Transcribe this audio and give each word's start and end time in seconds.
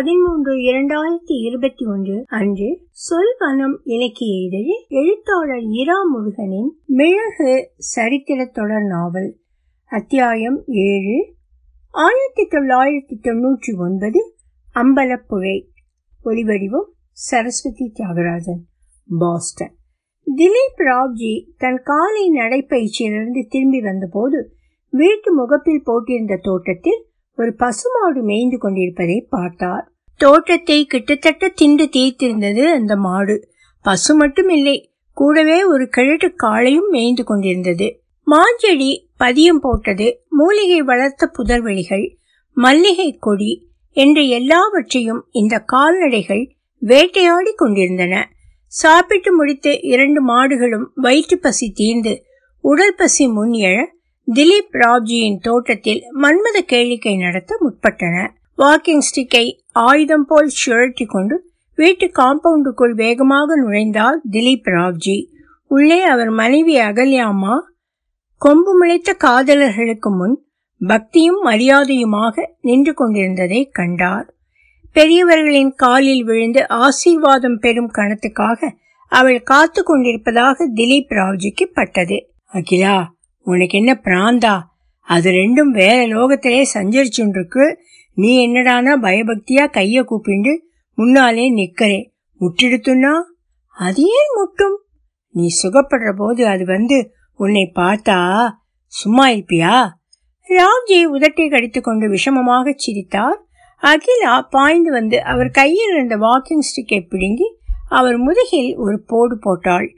பதிமூன்று 0.00 0.52
இரண்டாயிரத்தி 0.52 1.32
இருபத்தி 1.46 1.86
ஒன்று 1.86 2.24
அன்று 2.26 2.80
சொல்வனம் 2.90 3.76
இலக்கிய 3.84 4.46
இதழில் 4.46 4.84
எழுத்தாளர் 4.88 5.62
இரா 5.62 6.04
முருகனின் 6.04 6.78
மிளகு 6.86 7.70
சரித்திர 7.76 8.44
தொடர் 8.44 8.82
நாவல் 8.82 9.36
அத்தியாயம் 9.84 10.62
ஏழு 10.66 11.34
ஆயிரத்தி 11.90 12.48
தொள்ளாயிரத்தி 12.50 13.18
தொன்னூற்றி 13.22 13.76
ஒன்பது 13.76 14.34
அம்பலப்புழை. 14.74 15.66
ஒலிவடிவம் 16.24 16.88
சரஸ்வதி 17.10 17.92
தியாகராஜன் 17.98 18.62
பாஸ்டன். 19.18 19.76
திலீப் 20.36 20.78
ராவ்ஜி 20.78 21.46
தன் 21.58 21.80
காலை 21.84 22.30
நடைப்பயிற்சியிலிருந்து 22.30 23.46
திரும்பி 23.48 23.80
வந்தபோது 23.80 24.54
வீட்டு 24.90 25.34
முகப்பில் 25.34 25.82
போட்டிருந்த 25.86 26.38
தோட்டத்தில் 26.42 27.08
ஒரு 27.40 27.52
பசுமாடு 27.54 28.20
மேய்ந்து 28.22 28.58
கொண்டிருப்பதை 28.58 29.16
பார்த்தார். 29.30 29.84
தோட்டத்தை 30.20 30.78
கிட்டத்தட்ட 30.84 31.48
திண்டு 31.48 31.84
தீர்த்திருந்தது 31.96 32.62
அந்த 32.72 32.94
மாடு. 32.96 33.36
பசு 33.84 34.12
மட்டும் 34.14 34.48
இல்லை 34.48 34.76
கூடவே 35.16 35.58
ஒரு 35.64 35.84
கிழட்டு 35.88 36.28
காளையும் 36.42 36.88
மேய்ந்து 36.90 37.24
கொண்டிருந்தது. 37.24 37.88
மாஞ்செடி 38.26 38.90
பதியம் 39.18 39.60
போட்டது 39.60 40.06
மூலிகை 40.30 40.80
வளர்த்த 40.80 41.30
புதர்வெளிகள் 41.38 42.04
மல்லிகை 42.56 43.08
கொடி 43.20 43.52
என்ற 43.96 44.20
எல்லாவற்றையும் 44.38 45.22
இந்த 45.30 45.54
கால்நடைகள் 45.72 46.44
வேட்டையாடி 46.82 47.52
கொண்டிருந்தன. 47.54 48.14
சாப்பிட்டு 48.72 49.30
முடித்து 49.36 49.72
இரண்டு 49.92 50.20
மாடுகளும் 50.26 50.86
வயிற்று 50.96 51.36
பசி 51.38 51.66
தீர்ந்து 51.70 52.12
உடல் 52.64 52.94
பசி 52.96 53.24
முன் 53.28 53.54
எழ 53.68 53.76
திலீப் 54.34 54.74
ராவ்ஜியின் 54.78 55.38
தோட்டத்தில் 55.38 56.00
மன்மத 56.14 56.58
கேளிக்கை 56.72 57.18
நடத்த 57.18 57.56
முற்பட்டன. 57.62 58.16
வாக்கிங் 58.58 59.04
ஸ்டிக்கை 59.06 59.44
ஆயுதம் 59.72 60.26
போல் 60.26 60.50
சுழற்றி 60.60 61.06
கொண்டு 61.06 61.36
வீட்டு 61.78 62.06
காம்பவுண்டுக்குள் 62.18 62.94
வேகமாக 62.94 63.56
நுழைந்தார் 63.62 64.18
திலீப் 64.30 64.68
ராவ்ஜி 64.68 65.16
உள்ளே 65.66 66.02
அவர் 66.02 66.30
மனைவி 66.30 66.76
அகல்யாமா 66.78 67.54
கொம்பு 68.42 68.72
முளைத்த 68.78 69.16
காதலர்களுக்கு 69.24 70.10
முன் 70.16 70.36
பக்தியும் 70.80 71.40
மரியாதையுமாக 71.44 72.46
நின்று 72.60 72.94
கொண்டிருந்ததை 72.94 73.68
கண்டார். 73.70 74.26
பெரியவர்களின் 74.92 75.72
காலில் 75.74 76.24
விழுந்து 76.24 76.68
ஆசீர்வாதம் 76.68 77.58
பெறும் 77.58 77.92
கணத்துக்காக 77.94 78.70
அவள் 79.12 79.40
காத்து 79.42 79.82
கொண்டிருப்பதாக 79.82 80.68
திலீப் 80.74 81.16
ராவ்ஜிக்கு 81.20 81.66
பட்டது. 81.74 82.18
அகிலா 82.52 82.98
உனக்கு 83.52 83.76
என்ன 83.78 83.92
பிராந்தா? 84.04 84.54
அது 85.08 85.28
ரெண்டும் 85.30 85.70
வேற 85.80 85.98
லோகத்திலே 86.06 86.62
சஞ்சரிச்சுருக்கு 86.74 87.64
நீ 88.16 88.30
என்னடானா 88.46 88.94
பயபக்தியா 89.06 89.64
கைய 89.76 90.02
கூப்பிண்டு 90.10 90.52
முன்னாலே 90.98 91.44
நிக்கிறே 91.54 92.00
முட்டிடுத்துன்னா 92.40 93.12
அது 93.76 94.00
ஏன் 94.16 94.32
முட்டும்? 94.36 94.76
நீ 95.34 95.46
சுகப்படுற 95.62 96.10
போது 96.16 96.42
அது 96.46 96.64
வந்து 96.64 96.96
உன்னை 97.40 97.64
பார்த்தா 97.74 98.18
சும்மா 98.92 99.26
இருப்பியா? 99.28 99.74
ராம்ஜி 100.48 100.98
உதட்டை 101.14 101.44
கடித்து 101.50 101.80
கொண்டு 101.80 102.06
விஷமமாக 102.08 102.72
சிரித்தார். 102.76 103.38
அகிலா 103.82 104.32
பாய்ந்து 104.50 104.90
வந்து 104.92 105.18
அவர் 105.24 105.50
கையில் 105.50 105.92
இருந்த 105.94 106.16
வாக்கிங் 106.16 106.66
ஸ்டிக்கை 106.68 107.00
பிடுங்கி 107.08 107.48
அவர் 107.98 108.18
முதுகில் 108.18 108.72
ஒரு 108.76 108.96
போடு 109.06 109.36
போட்டாள். 109.38 109.88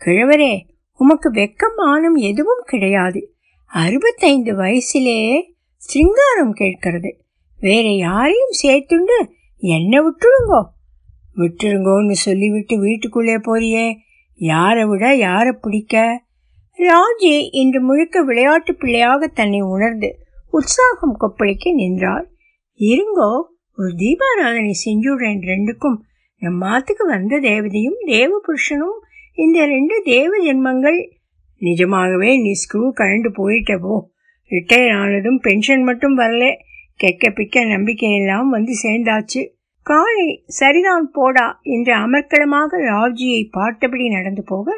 கிழவரே 0.00 0.52
உமக்கு 0.96 1.30
வெக்கம் 1.30 1.74
மானம் 1.76 2.14
எதுவும் 2.14 2.62
கிடையாது. 2.66 3.34
அறுபத்தைந்து 3.66 4.54
வயசிலே 4.54 5.42
சிங்காரம் 5.76 6.52
கேட்கிறது. 6.52 7.24
வேற 7.60 7.88
யாரையும் 7.88 8.50
சேர்த்துண்டு 8.62 9.30
என்ன 9.56 10.02
விட்டுடுங்கோ 10.02 10.64
விட்டுருங்கோன்னு 11.36 12.10
சொல்லிவிட்டு 12.10 12.78
வீட்டுக்குள்ளே 12.78 13.36
போறியே. 13.36 13.96
யாரை 14.34 14.84
விட 14.84 15.14
யாரை 15.14 15.52
பிடிக்க? 15.52 16.22
ராஜி 16.78 17.48
இன்று 17.50 17.80
முழுக்க 17.80 18.22
விளையாட்டு 18.22 18.74
பிள்ளையாக 18.74 19.26
தன்னை 19.26 19.60
உணர்ந்து 19.60 20.18
உற்சாகம் 20.50 21.18
கொப்பளிக்க 21.20 21.74
நின்றார். 21.74 22.28
இருங்கோ 22.78 23.42
ஒரு 23.76 23.94
தீபாராதனை 23.96 24.70
செஞ்சுடுறேன் 24.84 25.40
ரெண்டுக்கும். 25.40 25.96
நம் 26.38 26.62
மாத்துக்கு 26.62 27.06
வந்த 27.06 27.40
தேவதையும் 27.40 27.98
தேவ 28.04 28.40
புருஷனும் 28.40 29.03
இந்த 29.38 29.66
ரெண்டு 29.66 30.02
தேவ 30.04 30.30
ஜென்மங்கள் 30.44 30.98
நிஜமாகவே 31.62 32.30
நீ 32.36 32.52
ஸ்க்ரூ 32.52 32.84
கழண்டு 32.96 33.30
போயிட்டவோ 33.36 33.96
ரிட்டையர் 34.50 34.94
ஆனதும் 34.96 35.38
பென்ஷன் 35.40 35.82
மட்டும் 35.82 36.18
வரல. 36.18 36.44
கெக்க 37.00 37.30
பிக்க 37.30 37.62
நம்பிக்கையெல்லாம் 37.64 38.48
வந்து 38.48 38.72
சேர்ந்தாச்சு. 38.82 39.42
காலை 39.86 40.44
சரிதான் 40.46 41.10
போடா 41.12 41.46
என்று 41.62 41.92
அமர்க்களமாக 41.94 42.80
ராவ்ஜியை 42.90 43.42
பார்த்தபடி 43.50 44.08
நடந்து 44.08 44.42
போக 44.44 44.76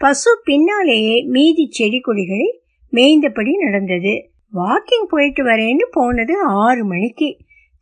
பசு 0.00 0.30
பின்னாலேயே 0.44 1.16
மீதி 1.24 1.66
செடி 1.70 2.00
கொடிகளை 2.00 2.48
மேய்ந்தபடி 2.92 3.52
நடந்தது. 3.64 4.14
வாக்கிங் 4.52 5.08
போயிட்டு 5.08 5.44
வரேன்னு 5.44 5.86
போனது 5.90 6.34
ஆறு 6.64 6.84
மணிக்கு. 6.84 7.30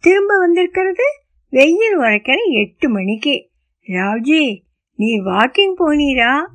திரும்ப 0.05 0.39
வந்திருக்கிறது 0.39 1.07
வெயில் 1.53 1.99
வரைக்கிற 1.99 2.37
எட்டு 2.63 2.89
மணிக்கு. 2.89 3.35
ராவ்ஜி 3.89 4.43
நீ 4.97 5.21
வாக்கிங் 5.21 5.75
போனீரா? 5.79 6.47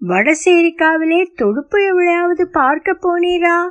வடசேரிக்காவிலே 0.00 1.34
தொடுப்பு 1.34 1.78
எவ்வளையாவது 1.78 2.44
பார்க்க 2.44 2.98
போனீரா? 3.02 3.68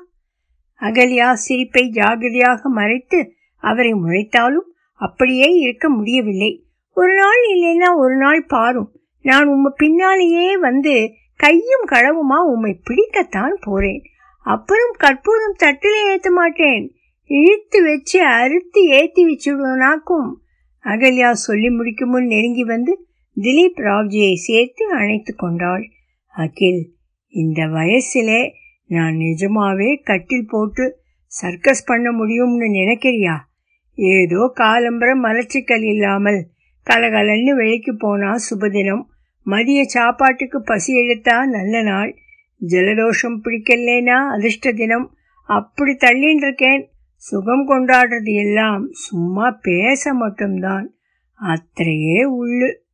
அகல்யா 0.82 1.32
சிரிப்பை 1.34 1.92
ஜாகிரதையாக 1.94 2.62
மறைத்து 2.62 3.32
அவரை 3.58 3.94
முறைத்தாலும் 3.94 4.68
அப்படியே 4.94 5.50
இருக்க 5.50 5.90
முடியவில்லை. 5.90 6.66
ஒரு 6.94 7.16
நாள் 7.16 7.42
இல்லைன்னா 7.56 7.98
ஒரு 7.98 8.16
நாள் 8.18 8.46
பாரும். 8.46 8.92
நான் 9.22 9.48
உம்ம 9.48 9.70
பின்னாலேயே 9.76 10.58
வந்து 10.58 11.12
கையும் 11.36 11.86
களவுமா 11.92 12.38
உம்மை 12.38 12.82
பிடிக்கத்தான் 12.90 13.54
போறேன். 13.62 14.02
அப்புறம் 14.42 14.92
கற்பூரம் 14.98 15.56
தட்டில் 15.58 16.06
ஏத்த 16.08 16.32
மாட்டேன். 16.32 16.96
இழுத்து 17.24 17.84
வச்சு 17.84 18.24
அறுத்து 18.24 18.84
ஏத்தி 18.84 19.26
வச்சுடுவனாக்கும். 19.26 20.34
அகல்யா 20.84 21.32
சொல்லி 21.32 21.70
முடிக்கும் 21.70 22.10
முன் 22.10 22.26
நெருங்கி 22.26 22.64
வந்து 22.64 23.07
திலீப் 23.42 23.80
ராவ்ஜியை 23.80 24.34
சேர்த்து 24.34 24.92
அணைத்து 24.92 25.36
கொண்டாள். 25.36 25.90
அகில் 26.28 26.94
இந்த 27.28 27.64
வயசிலே 27.64 28.52
நான் 28.88 29.16
நிஜமாவே 29.16 30.04
கட்டில் 30.04 30.48
போட்டு 30.48 31.00
சர்க்கஸ் 31.26 31.86
பண்ண 31.86 32.12
முடியும்னு 32.12 32.66
நினைக்கிறியா? 32.72 33.36
ஏதோ 33.94 34.54
காலம்பரம் 34.56 35.24
மலச்சிக்கல் 35.24 35.84
இல்லாமல் 35.84 36.48
கலகலன்னு 36.90 37.56
வெளிக்கு 37.56 37.98
போனா 37.98 38.36
சுபதினம். 38.50 39.04
மதிய 39.44 39.84
சாப்பாட்டுக்கு 39.84 40.62
பசி 40.62 41.06
எடுத்தா 41.06 41.46
நல்ல 41.46 41.82
நாள். 41.82 42.16
ஜலதோஷம் 42.68 43.40
பிடிக்கலேனா 43.44 44.18
அதிர்ஷ்ட 44.28 44.72
தினம். 44.72 45.16
அப்படி 45.44 45.92
தள்ளின்னு 45.92 46.36
இருக்கேன் 46.36 46.90
சுகம் 47.16 47.70
கொண்டாடுறது 47.70 48.34
எல்லாம் 48.34 48.88
சும்மா 48.92 49.60
பேச 49.62 50.14
மட்டும்தான். 50.14 50.94
அத்தையே 51.40 52.24
உள்ளு. 52.24 52.86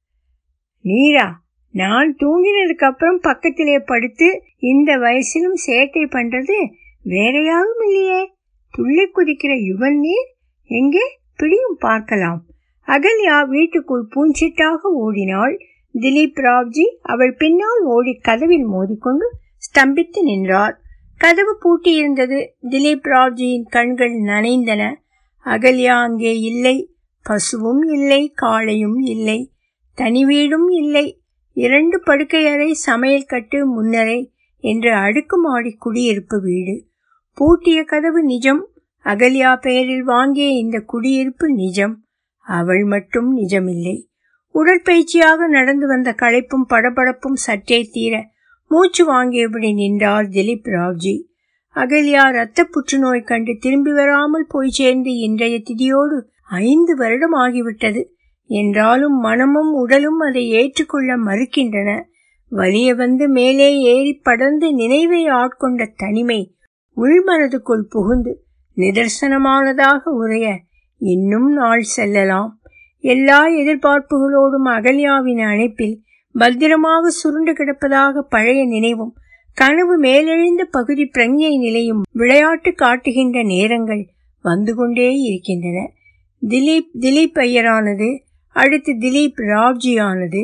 நீரா 0.83 1.31
நான் 1.71 2.15
தூங்கினதுக்கு 2.19 2.85
அப்புறம் 2.85 3.19
பக்கத்திலே 3.21 3.79
படுத்து 3.79 4.43
இந்த 4.59 4.97
வயசிலும் 4.97 5.55
சேட்டை 5.67 6.05
பண்றது 6.09 6.71
வேற 7.03 7.43
யாரும் 7.43 7.81
இல்லையே. 7.85 8.33
துள்ளி 8.71 9.03
குதிக்கிற 9.03 9.53
யுவன் 9.53 9.99
நீர் 9.99 10.35
எங்கே? 10.65 11.19
பிடியும் 11.35 11.77
பார்க்கலாம். 11.79 12.45
அகல்யா 12.87 13.47
வீட்டுக்குள் 13.47 14.07
பூஞ்சிட்டாக 14.15 14.81
ஓடினாள். 14.81 15.59
திலீப் 15.93 16.39
ராவ்ஜி 16.41 16.95
அவள் 17.01 17.33
பின்னால் 17.33 17.83
ஓடி 17.83 18.13
கதவில் 18.13 18.65
மோதிக்கொண்டு 18.65 19.29
ஸ்தம்பித்து 19.57 20.21
நின்றார். 20.21 20.79
கதவு 21.17 21.57
பூட்டியிருந்தது. 21.63 22.47
திலீப் 22.69 23.03
ராவ்ஜியின் 23.03 23.63
கண்கள் 23.69 24.13
நனைந்தன. 24.13 24.93
அகல்யா 25.45 26.01
அங்கே 26.01 26.39
இல்லை. 26.39 26.95
பசுவும் 27.23 27.81
இல்லை 27.81 28.33
காளையும் 28.41 28.99
இல்லை. 29.01 29.52
தனி 29.95 30.25
வீடும் 30.25 30.69
இல்லை. 30.69 31.21
இரண்டு 31.53 32.01
படுக்கையறை 32.05 32.71
சமையல் 32.71 33.23
கட்டு 33.23 33.65
முன்னரை 33.65 34.33
என்று 34.59 34.93
அடுக்குமாடி 34.93 35.71
குடியிருப்பு 35.71 36.41
வீடு. 36.41 36.85
பூட்டிய 37.33 37.83
கதவு 37.83 38.23
நிஜம். 38.23 38.67
அகல்யா 39.03 39.55
பெயரில் 39.61 40.03
வாங்கிய 40.03 40.47
இந்த 40.47 40.79
குடியிருப்பு 40.79 41.49
நிஜம். 41.53 42.03
அவள் 42.37 42.83
மட்டும் 42.83 43.37
நிஜமில்லை. 43.37 44.07
உடற்பயிற்சியாக 44.53 45.35
நடந்து 45.35 45.87
வந்த 45.87 46.11
களைப்பும் 46.11 46.65
படபடப்பும் 46.69 47.33
சற்றே 47.33 47.89
தீர 47.91 48.29
மூச்சு 48.67 49.11
வாங்கியபடி 49.13 49.73
நின்றார் 49.73 50.25
திலீப் 50.25 50.67
ராவ்ஜி. 50.67 51.23
அகல்யா 51.75 52.29
இரத்த 52.29 52.63
புற்றுநோய் 52.63 53.21
கண்டு 53.21 53.57
திரும்பி 53.59 53.91
வராமல் 53.91 54.45
போய் 54.47 54.69
சேர்ந்து 54.69 55.15
இன்றைய 55.15 55.57
திதியோடு 55.57 56.21
ஐந்து 56.49 56.95
வருடம் 56.95 57.33
ஆகிவிட்டது. 57.33 58.03
என்றாலும் 58.59 59.17
மனமும் 59.19 59.71
உடலும் 59.73 60.19
அதை 60.19 60.43
ஏற்றுக்கொள்ள 60.49 61.11
மறுக்கின்றன. 61.17 61.89
வலிய 62.51 62.89
வந்து 62.95 63.25
மேலே 63.29 63.67
ஏறி 63.91 64.13
படர்ந்து 64.23 64.67
நினைவை 64.73 65.21
ஆட்கொண்ட 65.31 65.85
தனிமை 65.95 66.39
உள்மனதுக்குள் 66.97 67.85
புகுந்து 67.89 68.33
நிதர்சனமானதாக 68.77 70.01
உரைய 70.19 70.47
இன்னும் 71.01 71.49
நாள் 71.53 71.83
செல்லலாம். 71.95 72.51
எல்லா 73.03 73.39
எதிர்பார்ப்புகளோடும் 73.61 74.67
அகல்யாவின் 74.75 75.41
அணைப்பில் 75.45 75.95
பத்திரமாக 76.35 77.09
சுருண்டு 77.09 77.51
கிடப்பதாக 77.53 78.21
பழைய 78.29 78.61
நினைவும் 78.65 79.13
கனவு 79.57 79.95
மேலெழுந்த 80.01 80.63
பகுதி 80.71 81.03
பிரஞ்ஞை 81.17 81.51
நிலையும் 81.57 82.01
விளையாட்டு 82.11 82.71
காட்டுகின்ற 82.73 83.43
நேரங்கள் 83.43 84.03
வந்து 84.45 84.71
கொண்டே 84.75 85.09
இருக்கின்றன. 85.21 85.79
திலீப் 86.41 86.89
திலீப் 86.99 87.37
ஐயரானது 87.39 88.07
அடுத்து 88.55 88.91
திலீப் 88.99 89.39
ராவ்ஜியானது 89.49 90.43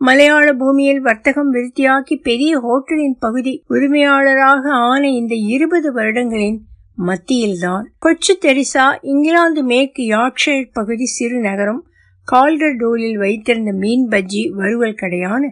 மலையாள 0.00 0.46
பூமியில் 0.52 1.00
வர்த்தகம் 1.00 1.50
விருத்தியாக்கி 1.50 2.14
பெரிய 2.22 2.52
ஹோட்டலின் 2.58 3.16
பகுதி 3.18 3.52
உரிமையாளராக 3.68 4.64
ஆன 4.84 5.02
இந்த 5.10 5.34
இருபது 5.48 5.88
வருடங்களின் 5.92 6.58
மத்தியில்தான் 6.98 7.84
கொச்சு 7.98 8.34
தெரிசா 8.40 8.86
இங்கிலாந்து 9.02 9.62
மேற்கு 9.62 10.02
யார்க்ஷயர் 10.06 10.68
பகுதி 10.72 11.06
சிறு 11.08 11.38
நகரம் 11.40 11.82
கால்டர் 12.28 12.76
டோலில் 12.76 13.16
வைத்திருந்த 13.16 13.70
மீன் 13.74 14.04
பஜ்ஜி 14.10 14.42
வறுவல் 14.52 14.98
கடையான 14.98 15.42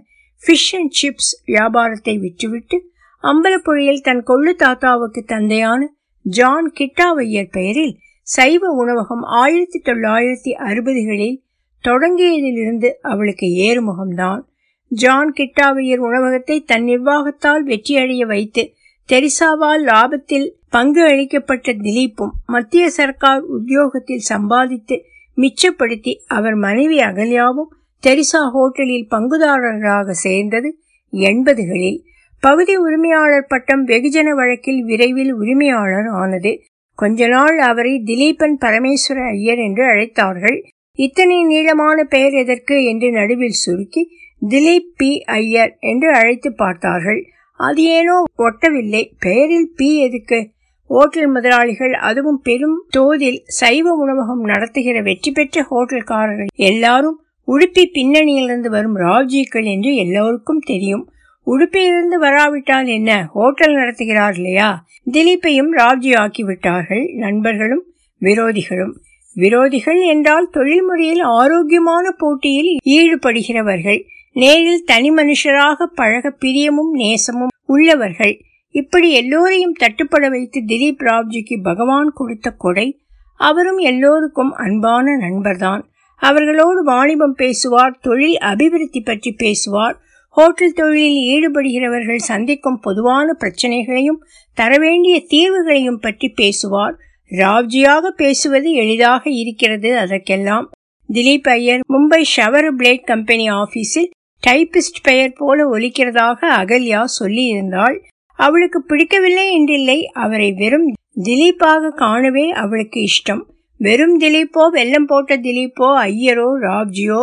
ஃபிஷ் 0.43 0.70
அண்ட் 0.75 0.94
சிப்ஸ் 1.00 1.32
வியாபாரத்தை 1.47 2.14
விட்டுவிட்டு 2.19 2.76
அம்பலப்புழையில் 3.25 4.00
தன் 4.00 4.23
கொள்ளு 4.23 4.52
தாத்தாவுக்கு 4.55 5.23
தந்தையான 5.25 5.81
ஜான் 6.26 6.69
கிட்டாவையர் 6.79 7.50
பெயரில் 7.50 7.94
சைவ 8.26 8.62
உணவகம் 8.75 9.25
ஆயிரத்தி 9.37 9.79
தொள்ளாயிரத்தி 9.85 10.52
அறுபதுகளில் 10.62 11.38
தொடங்கியதிலிருந்து 11.88 12.88
அவளுக்கு 13.02 13.46
ஏறுமுகம்தான். 13.46 14.40
ஜான் 14.88 15.32
கிட்டாவையர் 15.36 15.96
உணவகத்தை 15.96 16.60
தன் 16.60 16.84
நிர்வாகத்தால் 16.84 17.64
வெற்றியடைய 17.66 18.26
வைத்து 18.26 18.72
தெரிசாவால் 19.08 19.82
லாபத்தில் 19.84 20.48
பங்கு 20.70 21.02
அளிக்கப்பட்ட 21.04 21.72
திலீப்பும் 21.72 22.34
மத்திய 22.46 22.90
சர்க்கார் 22.90 23.40
உத்தியோகத்தில் 23.40 24.18
சம்பாதித்து 24.18 25.04
மிச்சப்படுத்தி 25.36 26.12
அவர் 26.26 26.54
மனைவி 26.54 26.98
அகல்யாவும் 26.98 27.70
தெரிசா 28.02 28.42
ஹோட்டலில் 28.54 29.06
பங்குதாரர்களாக 29.10 30.10
சேர்ந்தது 30.10 30.78
எண்பதுகளில். 31.12 32.00
பகுதி 32.40 32.76
உரிமையாளர் 32.76 33.46
பட்டம் 33.48 33.86
வெகுஜன 33.86 34.28
வழக்கில் 34.30 34.84
விரைவில் 34.84 35.32
உரிமையாளர் 35.32 36.06
ஆனது. 36.06 36.62
கொஞ்ச 36.94 37.26
நாள் 37.26 37.58
அவரை 37.58 38.02
திலீபன் 38.06 38.56
பரமேஸ்வர 38.60 39.26
ஐயர் 39.28 39.58
என்று 39.58 39.84
அழைத்தார்கள். 39.84 40.58
இத்தனை 41.00 41.44
நீளமான 41.44 42.05
பெயர் 42.05 42.32
எதற்கு 42.32 42.85
என்று 42.85 43.11
நடுவில் 43.11 43.61
சுருக்கி 43.62 44.02
திலீப் 44.49 44.91
பி. 44.97 45.23
ஐயர் 45.26 45.76
என்று 45.81 46.12
அழைத்து 46.14 46.55
பார்த்தார்கள். 46.55 47.20
அது 47.61 47.82
ஏனோ 47.82 48.23
ஒட்டவில்லை. 48.38 49.11
பெயரில் 49.19 49.73
பி. 49.76 49.99
எதுக்கு? 49.99 50.50
ஹோட்டல் 50.88 51.26
முதலாளிகள் 51.26 51.93
அதுவும் 51.93 52.41
பெரும் 52.43 52.85
தோதில் 52.97 53.41
சைவ 53.44 53.93
உணவகம் 53.93 54.44
நடத்துகிற 54.44 55.02
வெற்றி 55.02 55.31
பெற்ற 55.31 55.67
ஹோட்டல்காரர்கள். 55.70 56.47
எல்லாரும் 56.55 57.23
உடுப்பி 57.47 57.85
பின்னணியிலிருந்து 57.93 58.70
வரும் 58.70 58.97
ராவ்ஜிக்கள் 58.97 59.64
என்று 59.64 59.94
எல்லோருக்கும் 59.94 60.62
தெரியும். 60.67 61.12
உடுப்பியிலிருந்து 61.47 62.19
வராவிட்டால் 62.19 62.87
என்ன? 62.87 63.29
ஹோட்டல் 63.32 63.75
நடத்துகிறார் 63.75 64.35
இல்லையா? 64.35 64.85
திலீப்பையும் 65.11 65.73
ராவ்ஜி 65.76 66.11
ஆக்கிவிட்டார்கள் 66.17 67.14
நண்பர்களும் 67.14 67.85
விரோதிகளும். 68.20 68.93
விரோதிகள் 69.36 70.06
என்றால் 70.06 70.48
தொழில் 70.50 70.82
முறையில் 70.82 71.20
ஆரோக்கியமான 71.20 72.10
போட்டியில் 72.10 72.76
ஈடுபடுகிறவர்கள் 72.84 74.00
நேரில் 74.32 74.84
தனி 74.84 75.10
மனுஷராக 75.10 75.86
பழக 75.94 76.36
பிரியமும் 76.40 76.92
நேசமும் 76.92 77.54
உள்ளவர்கள். 77.66 78.40
இப்படி 78.70 79.12
எல்லோரையும் 79.12 79.76
தட்டுப்பட 79.80 80.30
வைத்து 80.30 80.60
திலீப் 80.66 81.02
ராவ்ஜிக்கு 81.02 81.62
பகவான் 81.62 82.10
கொடுத்த 82.14 82.50
கொடை 82.50 83.00
அவரும் 83.36 83.78
எல்லோருக்கும் 83.78 84.52
அன்பான 84.52 85.16
நண்பர்தான். 85.16 85.90
அவர்களோடு 86.16 86.82
வாணிபம் 86.84 87.34
பேசுவார் 87.34 87.98
தொழில் 88.00 88.38
அபிவிருத்தி 88.38 89.00
பற்றி 89.00 89.32
பேசுவார். 89.32 89.96
ஹோட்டல் 90.28 90.72
தொழிலில் 90.72 91.22
ஈடுபடுகிறவர்கள் 91.26 92.16
சந்திக்கும் 92.16 92.80
பொதுவான 92.80 93.32
பிரச்சனைகளையும் 93.32 94.24
தரவேண்டிய 94.54 95.22
தீர்வுகளையும் 95.30 96.00
பற்றி 96.00 96.28
பேசுவார். 96.28 96.96
ராவ்ஜியாக 97.30 98.08
பேசுவது 98.16 98.72
எளிதாக 98.72 99.22
இருக்கிறது 99.30 99.98
அதற்கெல்லாம். 99.98 100.66
Dilip 101.08 101.48
Iyer 101.48 101.82
Mumbai 101.88 102.22
shower 102.36 102.68
blade 102.78 103.04
company 103.04 103.50
ஆபீஸில் 103.50 104.10
டைபிஸ்ட் 104.42 105.00
பெயர் 105.02 105.32
போல 105.32 105.66
ஒலிக்கிறதாக 105.70 106.40
அகல்யா 106.60 107.00
சொல்லியிருந்தாள். 107.20 107.96
அவளுக்கு 108.38 108.82
பிடிக்கவில்லை 108.82 109.46
என்றில்லை 109.58 109.98
அவரை 110.02 110.52
வெறும் 110.52 110.86
திலீப்பாக 111.22 111.90
காணவே 111.94 112.50
அவளுக்கு 112.50 113.00
இஷ்டம். 113.00 113.42
வெறும் 113.80 114.20
திலீப்போ 114.20 114.62
வெள்ளம் 114.70 115.06
போட்ட 115.06 115.36
திலீப்போ 115.36 115.88
ஐயரோ 115.98 116.48
ராவ்ஜியோ? 116.60 117.20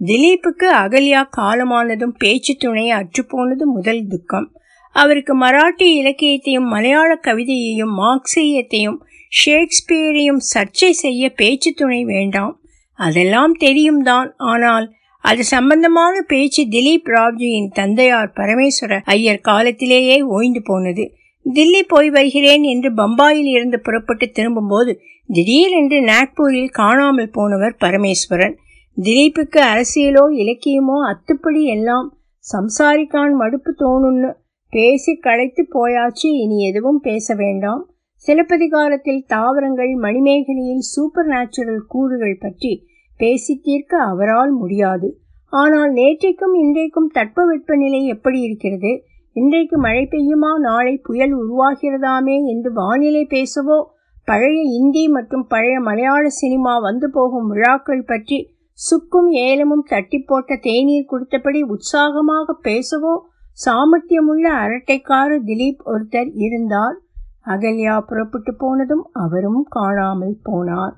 திலீப்புக்கு 0.00 0.68
அகல்யா 0.82 1.22
காலமானதும் 1.36 2.14
பேச்சு 2.18 2.56
துணை 2.56 2.86
அற்றுப்போனது 2.92 3.64
முதல் 3.74 4.06
துக்கம். 4.06 4.48
அவருக்கு 4.96 5.32
மராட்டி 5.40 5.86
இலக்கியத்தையும் 6.00 6.68
மலையாள 6.68 7.10
கவிதையையும் 7.26 7.94
மார்க்சியத்தையும் 7.98 8.98
ஷேக்ஸ்பியரையும் 9.32 10.42
சர்ச்சை 10.54 10.90
செய்ய 10.90 11.30
பேச்சு 11.30 11.74
துணை 11.74 12.04
வேண்டாம். 12.04 12.60
அதெல்லாம் 12.98 13.52
தெரியும் 13.52 14.02
தான். 14.02 14.34
ஆனால் 14.36 14.96
அது 15.20 15.44
சம்பந்தமான 15.44 16.20
பேச்சு 16.20 16.62
திலீப் 16.62 17.08
ராவ்ஜியின் 17.08 17.68
தந்தையார் 17.72 18.32
பரமேஸ்வர 18.36 19.00
ஐயர் 19.04 19.40
காலத்திலேயே 19.40 20.22
ஓய்ந்து 20.22 20.62
போனது. 20.62 21.12
தில்லி 21.54 21.82
போய் 21.86 22.10
வருகிறேன் 22.10 22.62
என்று 22.62 22.94
பம்பாயில் 22.94 23.50
இருந்து 23.50 23.80
புறப்பட்டு 23.80 24.30
திரும்பும்போது 24.30 25.00
திடீரென்று 25.26 25.98
நாக்பூரில் 26.02 26.70
காணாமல் 26.70 27.30
போனவர் 27.30 27.76
பரமேஸ்வரன். 27.80 28.56
திலீப்புக்கு 28.96 29.60
அரசியலோ 29.72 30.24
இலக்கியமோ 30.42 30.96
அத்துப்படி 31.10 31.64
எல்லாம் 31.64 32.18
சம்சாரிக்கான் 32.46 33.34
மடுப்பு 33.36 33.74
தோணுன்னு 33.78 34.30
பேசி 34.72 35.16
களைத்து 35.16 35.68
போயாச்சு. 35.74 36.28
இனி 36.42 36.58
எதுவும் 36.68 37.00
பேச 37.00 37.34
வேண்டாம். 37.34 37.82
சிலப்பதிகாரத்தில் 38.26 39.24
தாவரங்கள் 39.26 39.92
மணிமேகலையில் 39.94 40.84
சூப்பர் 40.92 41.26
நேச்சுரல் 41.26 41.84
கூறுகள் 41.88 42.36
பற்றி 42.40 42.72
பேசி 43.16 43.60
தீர்க்க 43.62 44.00
அவரால் 44.02 44.52
முடியாது. 44.52 45.08
ஆனால் 45.52 45.92
நேற்றைக்கும் 45.92 46.54
இன்றைக்கும் 46.54 47.10
தட்பவெப்பநிலை 47.14 48.04
எப்படி 48.04 48.40
இருக்கிறது? 48.40 49.04
இன்றைக்கு 49.36 49.78
மழை 49.78 50.08
பெய்யுமா? 50.10 50.58
நாளை 50.58 50.96
புயல் 50.96 51.34
உருவாகிறதாமே 51.36 52.44
என்று 52.44 52.72
வானிலை 52.72 53.26
பேசவோ? 53.30 53.78
பழைய 54.24 54.60
இந்தி 54.62 55.08
மற்றும் 55.08 55.46
பழைய 55.46 55.80
மலையாள 55.80 56.28
சினிமா 56.28 56.78
வந்து 56.78 57.10
போகும் 57.10 57.48
விழாக்கள் 57.48 58.04
பற்றி 58.06 58.38
சுக்கும் 58.72 59.30
ஏலமும் 59.30 59.84
தட்டி 59.88 60.18
போட்ட 60.18 60.56
தேநீர் 60.56 61.08
குடித்தபடி 61.08 61.62
உற்சாகமாக 61.62 62.56
பேசவோ? 62.62 63.14
சாமர்த்தியமுள்ள 63.58 64.46
அரட்டைக்கார 64.64 65.30
திலீப் 65.44 65.80
ஒருத்தர் 65.86 66.30
இருந்தார். 66.34 66.98
அகல்யா 67.46 68.00
புறப்பட்டு 68.00 68.54
போனதும் 68.56 69.04
அவரும் 69.12 69.62
காணாமல் 69.68 70.36
போனார். 70.44 70.94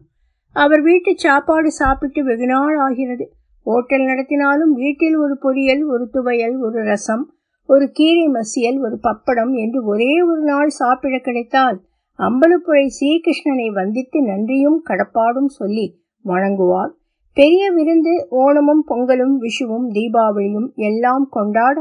அவர் 0.57 0.83
வீட்டு 0.83 1.13
சாப்பாடு 1.17 1.71
சாப்பிட்டு 1.71 2.25
வெகு 2.25 2.47
நாள் 2.47 2.77
ஆகிறது. 2.77 3.33
ஹோட்டல் 3.67 4.05
நடத்தினாலும் 4.05 4.73
வீட்டில் 4.75 5.17
ஒரு 5.17 5.39
பொரியல் 5.43 5.83
ஒரு 5.85 6.09
துவையல் 6.13 6.57
ஒரு 6.61 6.83
ரசம் 6.83 7.25
ஒரு 7.69 7.91
கீரை 7.93 8.27
மசியல் 8.29 8.79
ஒரு 8.81 8.97
பப்படம் 9.03 9.53
என்று 9.53 9.85
ஒரே 9.85 10.13
ஒரு 10.21 10.43
நாள் 10.43 10.69
சாப்பிட 10.69 11.19
கிடைத்தால் 11.19 11.77
அம்பலப்புழை 12.19 12.87
ஸ்ரீகிருஷ்ணனை 12.87 13.73
வந்தித்து 13.73 14.19
நன்றியும் 14.23 14.81
கடப்பாடும் 14.91 15.51
சொல்லி 15.59 15.87
வணங்குவார். 16.25 16.91
பெரிய 17.37 17.71
விருந்து 17.71 18.15
ஓணமும் 18.31 18.83
பொங்கலும் 18.87 19.37
விஷுவும் 19.41 19.87
தீபாவளியும் 19.89 20.75
எல்லாம் 20.75 21.27
கொண்டாட 21.31 21.77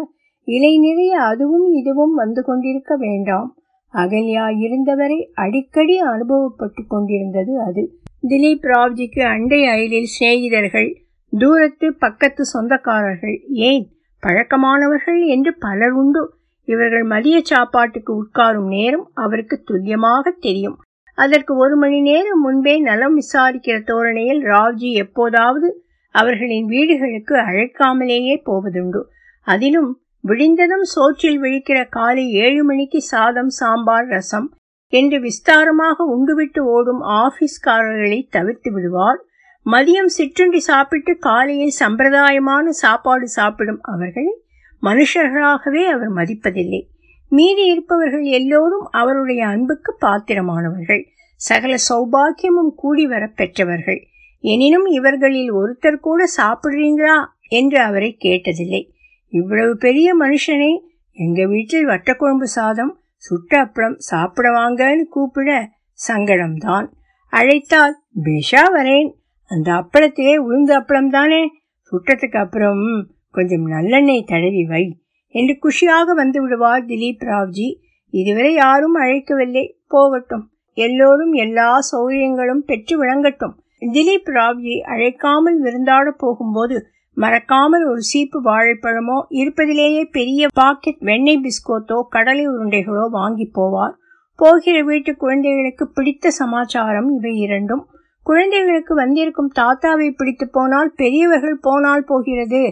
இலை 0.48 0.78
நிறைய 0.78 1.14
அதுவும் 1.22 1.68
இதுவும் 1.72 2.14
வந்து 2.14 2.44
கொண்டிருக்க 2.44 2.96
வேண்டாம். 2.96 3.50
அகல்யா 3.94 4.46
இருந்தவரை 4.60 5.32
அடிக்கடி 5.34 6.02
அனுபவப்பட்டு 6.02 6.88
கொண்டிருந்தது 6.88 7.60
அது. 7.60 7.94
திலீப் 8.28 8.66
ராவ்ஜிக்கு 8.66 9.22
அண்டை 9.24 9.66
அயலில் 9.66 10.08
சிநேகிதர்கள் 10.20 10.96
தூரத்து 11.38 11.94
பக்கத்து 11.94 12.44
சொந்தக்காரர்கள் 12.54 13.38
ஏன் 13.48 13.88
பழக்கமானவர்கள் 14.24 15.26
என்று 15.26 15.58
பலர் 15.60 15.92
உண்டு. 15.92 16.34
இவர்கள் 16.64 17.04
மதிய 17.04 17.42
சாப்பாட்டுக்கு 17.44 18.24
உட்காரும் 18.24 18.68
நேரம் 18.68 19.12
அவருக்கு 19.14 19.64
துல்லியமாக 19.64 20.32
தெரியும். 20.32 20.78
அதற்கு 21.16 21.58
ஒரு 21.58 21.76
மணி 21.76 22.02
நேரம் 22.02 22.42
முன்பே 22.42 22.80
நலம் 22.80 23.18
விசாரிக்கிற 23.18 23.84
தோரணையில் 23.84 24.44
ராவ்ஜி 24.44 24.92
எப்போதாவது 24.94 25.84
அவர்களின் 26.12 26.66
வீடுகளுக்கு 26.66 27.36
அழைக்காமலேயே 27.36 28.36
போவதுண்டு. 28.46 29.02
அதிலும் 29.42 30.00
விழிந்ததும் 30.24 30.84
சோற்றில் 30.84 31.42
விழிக்கிற 31.42 31.90
காலை 31.90 32.32
ஏழு 32.32 32.64
மணிக்கு 32.64 33.02
சாதம் 33.02 33.50
சாம்பார் 33.50 34.08
ரசம் 34.08 34.54
என்று 34.94 35.18
விஸ்தாரமாக 35.20 36.06
உண்டுவிட்டு 36.16 36.60
ஓடும் 36.60 37.02
ஆபீஸ்காரர்களை 37.02 38.28
தவிர்த்து 38.30 38.72
விடுவார். 38.72 39.20
மதியம் 39.66 40.12
சிற்றுண்டி 40.18 40.60
சாப்பிட்டு 40.60 41.18
காலையில் 41.18 41.74
சம்பிரதாயமான 41.80 42.68
சாப்பாடு 42.68 43.28
சாப்பிடும் 43.28 43.80
அவர்களை 43.82 44.42
மனுஷர்களாகவே 44.82 45.84
அவர் 45.86 46.12
மதிப்பதில்லை. 46.14 46.82
மீதி 47.30 47.66
இருப்பவர்கள் 47.66 48.22
எல்லோரும் 48.22 48.88
அவருடைய 48.92 49.48
அன்புக்கு 49.48 49.98
பாத்திரமானவர்கள். 50.02 51.04
சகல 51.36 51.76
சௌபாக்கியமும் 51.90 52.74
கூடி 52.76 53.08
வர 53.08 53.28
பெற்றவர்கள். 53.28 54.08
எனினும் 54.40 54.86
இவர்களில் 54.86 55.54
ஒருத்தர் 55.54 56.00
கூட 56.00 56.24
சாப்பிடுறீங்களா 56.38 57.26
என்று 57.50 57.80
அவரை 57.82 58.18
கேட்டதில்லை. 58.24 58.82
இவ்வளவு 59.30 59.78
பெரிய 59.78 60.18
மனுஷனை 60.18 60.82
எங்க 61.12 61.46
வீட்டில் 61.46 61.86
வட்டக்குழம்பு 61.86 62.44
சாதம் 62.44 63.00
சுட்ட 63.16 63.66
அப்பளம் 63.66 63.96
சாப்பிட 63.98 64.50
வாங்கன்னு 64.50 65.04
கூப்பிட 65.04 65.70
சங்கடம்தான். 66.08 66.88
அழைத்தால் 67.30 67.98
பேஷா 68.24 68.62
வரேன். 68.76 69.14
அந்த 69.48 69.72
அப்பளத்திலே 69.72 70.36
உளுந்து 70.36 70.72
அப்பளம் 70.72 71.10
தானே 71.10 71.52
சுட்டத்துக்கு 71.92 72.38
அப்புறம் 72.38 73.08
கொஞ்சம் 73.32 73.68
நல்லெண்ணெய் 73.68 74.26
தடவி 74.26 74.66
வை. 74.66 75.02
என்று 75.28 75.58
குஷியாக 75.62 76.16
வந்து 76.16 76.42
விடுவார் 76.42 76.86
திலீப் 76.86 77.24
ராவ்ஜி. 77.24 77.76
இதுவரை 78.10 78.54
யாரும் 78.54 78.96
அழைக்கவில்லை. 78.96 79.74
போகட்டும். 79.88 80.52
எல்லோரும் 80.74 81.32
எல்லா 81.32 81.80
சௌகரியங்களும் 81.92 82.66
பெற்று 82.66 83.04
விளங்கட்டும். 83.04 83.54
திலீப் 83.80 84.30
ராவ்ஜி 84.30 84.80
அழைக்காமல் 84.82 85.62
விருந்தாட 85.64 86.10
போகும்போது 86.18 86.86
மறக்காமல் 87.22 87.86
ஒரு 87.92 88.02
சீப்பு 88.02 88.40
வாழைப்பழமோ 88.44 89.16
இருப்பதிலேயே 89.40 90.04
பெரிய 90.12 90.48
பாக்கெட் 90.54 91.00
வெண்ணெய் 91.00 91.42
பிஸ்கோத்தோ 91.46 91.98
கடலை 92.10 92.44
உருண்டைகளோ 92.48 93.06
வாங்கி 93.10 93.48
போவார். 93.58 93.96
போகிற 94.40 94.78
வீட்டு 94.84 95.12
குழந்தைகளுக்கு 95.16 95.86
பிடித்த 95.88 96.32
சமாச்சாரம் 96.32 97.10
இவை 97.18 97.34
இரண்டும். 97.38 97.82
குழந்தைகளுக்கு 98.26 98.94
வந்திருக்கும் 98.96 99.52
தாத்தாவை 99.56 100.08
பிடித்து 100.12 100.46
போனால் 100.50 100.92
பெரியவர்கள் 100.96 101.58
போனால் 101.62 102.04
போகிறது 102.04 102.64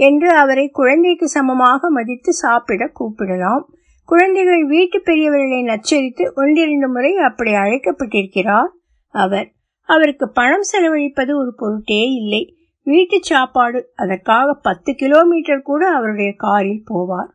என்று 0.00 0.28
அவரை 0.36 0.66
குழந்தைக்கு 0.70 1.28
சமமாக 1.28 1.90
மதித்து 1.90 2.32
சாப்பிட 2.32 2.90
கூப்பிடலாம். 2.98 3.64
குழந்தைகள் 4.08 4.64
வீட்டு 4.64 4.98
பெரியவர்களை 5.04 5.60
நச்சரித்து 5.64 6.24
ஒன்றிரண்டு 6.34 6.88
முறை 6.88 7.12
அப்படி 7.28 7.52
அழைக்கப்பட்டிருக்கிறார். 7.54 8.70
அவர் 9.14 9.48
அவருக்கு 9.88 10.26
பணம் 10.28 10.66
செலவழிப்பது 10.72 11.32
ஒரு 11.36 11.52
பொருட்டே 11.56 12.02
இல்லை. 12.20 12.42
வீட்டு 12.86 13.18
சாப்பாடு 13.22 13.92
அதற்காக 13.94 14.54
பத்து 14.54 14.94
கிலோமீட்டர் 14.94 15.62
கூட 15.62 15.82
அவருடைய 15.90 16.30
காரில் 16.36 16.84
போவார். 16.90 17.30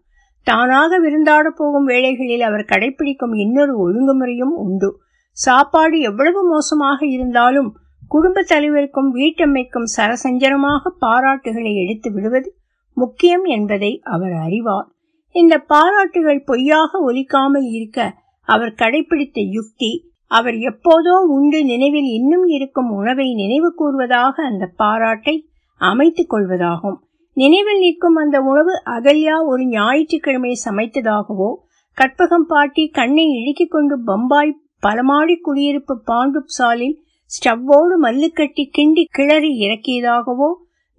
தானாக 0.47 0.99
விருந்தாட 0.99 1.47
போகும் 1.49 1.85
வேளைகளில் 1.85 2.41
அவர் 2.41 2.69
கடைபிடிக்கும் 2.69 3.33
இன்னொரு 3.35 3.73
ஒழுங்குமுறையும் 3.85 4.55
உண்டு. 4.65 4.89
சாப்பாடு 5.37 5.99
எவ்வளவு 5.99 6.41
மோசமாக 6.49 6.99
இருந்தாலும் 7.05 7.69
குடும்ப 8.07 8.41
தலைவருக்கும் 8.41 9.09
வீட்டம்மைக்கும் 9.15 9.89
சரசஞ்சரமாக 9.97 10.91
பாராட்டுகளை 11.01 11.73
எடுத்து 11.75 12.11
விடுவது 12.11 12.49
முக்கியம் 12.97 13.45
என்பதை 13.45 13.91
அவர் 14.03 14.35
அறிவார். 14.45 14.87
இந்த 15.35 15.55
பாராட்டுகள் 15.71 16.41
பொய்யாக 16.43 16.91
ஒலிக்காமல் 17.11 17.67
இருக்க 17.71 17.99
அவர் 18.47 18.73
கடைபிடித்த 18.77 19.39
யுக்தி 19.51 19.91
அவர் 20.31 20.57
எப்போதோ 20.69 21.13
உண்டு 21.27 21.65
நினைவில் 21.65 22.09
இன்னும் 22.09 22.47
இருக்கும் 22.47 22.89
உணவை 22.91 23.33
நினைவு 23.33 23.73
கூறுவதாக 23.75 24.43
அந்த 24.43 24.65
பாராட்டை 24.75 25.35
அமைத்துக் 25.81 26.31
கொள்வதாகும். 26.33 26.97
நினைவில் 27.37 27.79
நிற்கும் 27.79 28.15
அந்த 28.15 28.37
உணவு 28.41 28.73
அகல்யா 28.85 29.35
ஒரு 29.45 29.63
ஞாயிற்றுக்கிழமை 29.67 30.53
சமைத்ததாகவோ 30.65 31.49
கற்பகம் 31.97 32.47
பாட்டி 32.47 32.83
கண்ணை 32.87 33.25
இழுக்கிக் 33.39 33.71
கொண்டு 33.71 33.95
பம்பாய் 34.03 34.57
பலமாடி 34.81 35.35
குடியிருப்பு 35.41 36.01
பாண்டு 36.07 36.41
சாலில் 36.57 36.97
ஸ்டவ்வோடு 37.31 37.95
மல்லுக்கட்டி 38.01 38.63
கிண்டி 38.77 39.03
கிளறி 39.11 39.51
இறக்கியதாகவோ 39.59 40.49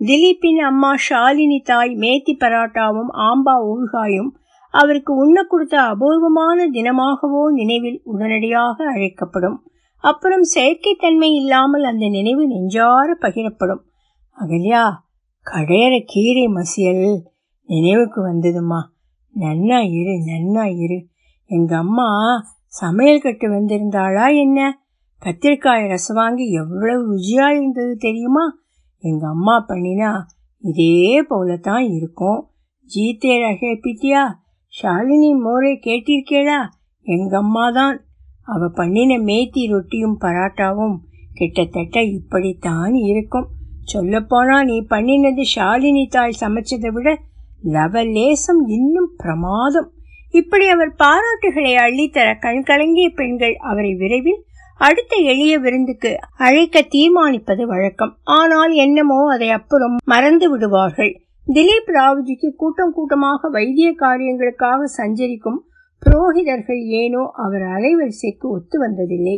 திலீப்பின் 0.00 0.60
அம்மா 0.64 0.94
ஷாலினி 1.08 1.58
தாய் 1.62 1.94
மேத்தி 1.94 2.34
பராட்டாவும் 2.40 3.10
ஆம்பா 3.20 3.54
ஊழ்காயும் 3.70 4.30
அவருக்கு 4.70 5.14
உண்ண 5.14 5.42
கொடுத்த 5.42 5.80
அபூர்வமான 5.80 6.68
தினமாகவோ 6.68 7.52
நினைவில் 7.52 8.00
உடனடியாக 8.04 8.84
அழைக்கப்படும். 8.84 9.64
அப்புறம் 9.98 10.42
செயற்கைத்தன்மை 10.54 11.34
இல்லாமல் 11.34 11.84
அந்த 11.84 12.08
நினைவு 12.08 12.46
நெஞ்சார 12.46 13.16
பகிரப்படும். 13.20 13.82
அகல்யா 14.38 14.82
கடையற 15.50 16.02
கீரை 16.06 16.46
மசியல் 16.46 17.20
நினைவுக்கு 17.66 18.32
வந்ததுமா? 18.32 18.80
நன்னா 19.34 19.78
இரு 19.90 20.14
நன்னா 20.26 20.64
இரு. 20.76 21.06
எங்க 21.44 21.76
அம்மா 21.76 22.08
சமையல் 22.66 23.20
கட்டு 23.20 23.48
வந்திருந்தாளா 23.48 24.36
என்ன? 24.36 24.78
கத்திரிக்காய் 25.22 25.88
ரசம் 25.88 26.16
வாங்கி 26.16 26.50
எவ்வளவு 26.50 27.14
ருச்சியா 27.14 27.50
இருந்தது 27.50 27.96
தெரியுமா? 27.96 28.58
எங்க 28.98 29.28
அம்மா 29.28 29.64
பண்ணினா 29.68 30.20
இதே 30.58 31.22
போல 31.22 31.56
தான் 31.56 31.82
இருக்கும். 31.82 32.50
ஜீத்தே 32.84 33.34
ரகே 33.42 33.80
பிட்டியா? 33.82 34.22
ஷாலினி 34.74 35.30
மோரே 35.44 35.70
கேட்டிருக்கேளா 35.86 36.58
எங்க 37.06 37.36
அம்மா 37.36 37.70
தான் 37.70 37.96
அவ 38.42 38.68
பண்ணின 38.68 39.16
மேத்தி 39.18 39.62
ரொட்டியும் 39.66 40.16
பராட்டாவும் 40.20 40.94
கிட்டத்தட்ட 41.34 42.02
இப்படித்தான் 42.02 42.94
இருக்கும். 42.94 43.48
சொல்லப்போனா 43.92 44.56
நீ 44.64 44.76
பண்ணினது 44.90 45.44
ஷாலினி 45.54 46.04
தாய் 46.08 46.38
சமைச்சதை 46.40 46.90
விட 46.92 47.08
லவலேசம் 47.76 48.60
இன்னும் 48.66 49.10
பிரமாதம். 49.16 49.88
இப்படி 50.30 50.66
அவர் 50.68 50.92
பாராட்டுகளை 51.02 51.72
அள்ளித்தர 51.86 52.28
கண்கலங்கிய 52.38 53.08
பெண்கள் 53.10 53.56
அவரை 53.70 53.94
விரைவில் 53.94 54.40
அடுத்த 54.80 55.16
எளிய 55.32 55.54
விருந்துக்கு 55.58 56.10
அழைக்க 56.36 56.82
தீர்மானிப்பது 56.94 57.64
வழக்கம். 57.66 58.12
ஆனால் 58.22 58.74
என்னமோ 58.84 59.18
அதை 59.32 59.50
அப்புறம் 59.50 59.96
மறந்து 60.04 60.46
விடுவார்கள். 60.50 61.12
திலீப் 61.54 61.88
ராவ்ஜிக்கு 61.90 62.48
கூட்டம் 62.56 62.92
கூட்டமாக 62.92 63.48
வைத்திய 63.48 63.92
காரியங்களுக்காக 63.98 64.82
சஞ்சரிக்கும் 64.84 65.64
புரோகிதர்கள் 66.02 66.82
ஏனோ 67.00 67.22
அவர் 67.34 67.62
அலைவரிசைக்கு 67.62 68.46
ஒத்து 68.48 68.76
வந்ததில்லை. 68.78 69.34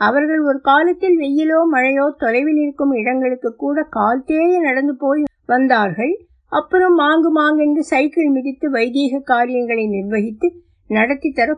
அவர்கள் 0.00 0.40
ஒரு 0.40 0.60
காலத்தில் 0.60 1.16
வெயிலோ 1.18 1.60
மழையோ 1.72 2.14
தொலைவில் 2.16 2.56
இருக்கும் 2.56 2.92
இடங்களுக்கு 2.92 3.56
கூட 3.56 3.82
கால் 3.82 4.24
தேய 4.24 4.60
நடந்து 4.60 4.94
போய் 4.96 5.22
வந்தார்கள். 5.46 6.14
அப்புறம் 6.48 6.94
மாங்கு 6.98 7.30
மாங்கென்று 7.38 7.80
சைக்கிள் 7.80 8.30
மிதித்து 8.30 8.70
வைதீக 8.70 9.22
காரியங்களை 9.24 9.86
நிர்வகித்து 9.86 10.50
நடத்தி 10.90 11.32
தர 11.32 11.56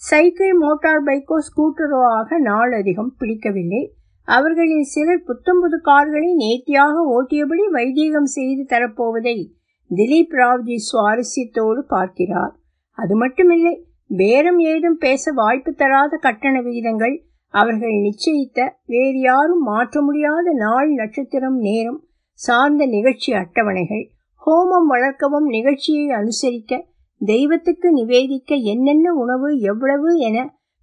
சைக்கிள் 0.00 0.54
மோட்டார் 0.54 1.04
பைக்கோ 1.04 1.36
ஸ்கூட்டரோ 1.48 2.00
ஆக 2.18 2.38
நாள் 2.38 2.72
அதிகம் 2.72 3.14
பிடிக்கவில்லை. 3.18 3.84
அவர்களில் 4.28 4.88
சிலர் 4.92 5.26
புத்தம்புது 5.26 5.76
கார்களை 5.80 6.30
நேர்த்தியாக 6.34 6.94
ஓட்டியபடி 7.16 7.64
வைதீகம் 7.72 8.30
செய்து 8.36 8.62
தரப்போவதை 8.72 9.36
திலீப் 9.90 10.34
ராவ்ஜி 10.36 10.76
சுவாரஸ்யத்தோடு 10.86 11.80
பார்க்கிறார். 11.88 12.54
அது 12.98 13.14
மட்டுமில்லை 13.16 13.74
பேரம் 14.10 14.58
ஏதும் 14.70 14.98
பேச 14.98 15.32
வாய்ப்பு 15.32 15.70
தராத 15.74 16.14
கட்டண 16.16 16.56
விகிதங்கள் 16.60 17.14
அவர்கள் 17.54 17.96
நிச்சயித்த 18.06 18.58
வேறு 18.84 19.20
யாரும் 19.20 19.62
மாற்ற 19.62 20.00
முடியாத 20.02 20.52
நாள் 20.56 20.90
நட்சத்திரம் 20.92 21.58
நேரம் 21.58 22.00
சார்ந்த 22.40 22.82
நிகழ்ச்சி 22.86 23.30
அட்டவணைகள் 23.32 24.04
ஹோமம் 24.42 24.88
வளர்க்கவும் 24.88 25.48
நிகழ்ச்சியை 25.48 26.06
அனுசரிக்க 26.16 26.82
தெய்வத்துக்கு 27.20 27.88
நிவேதிக்க 27.92 28.54
என்னென்ன 28.72 29.12
உணவு 29.14 29.48
எவ்வளவு 29.62 30.10
என 30.18 30.38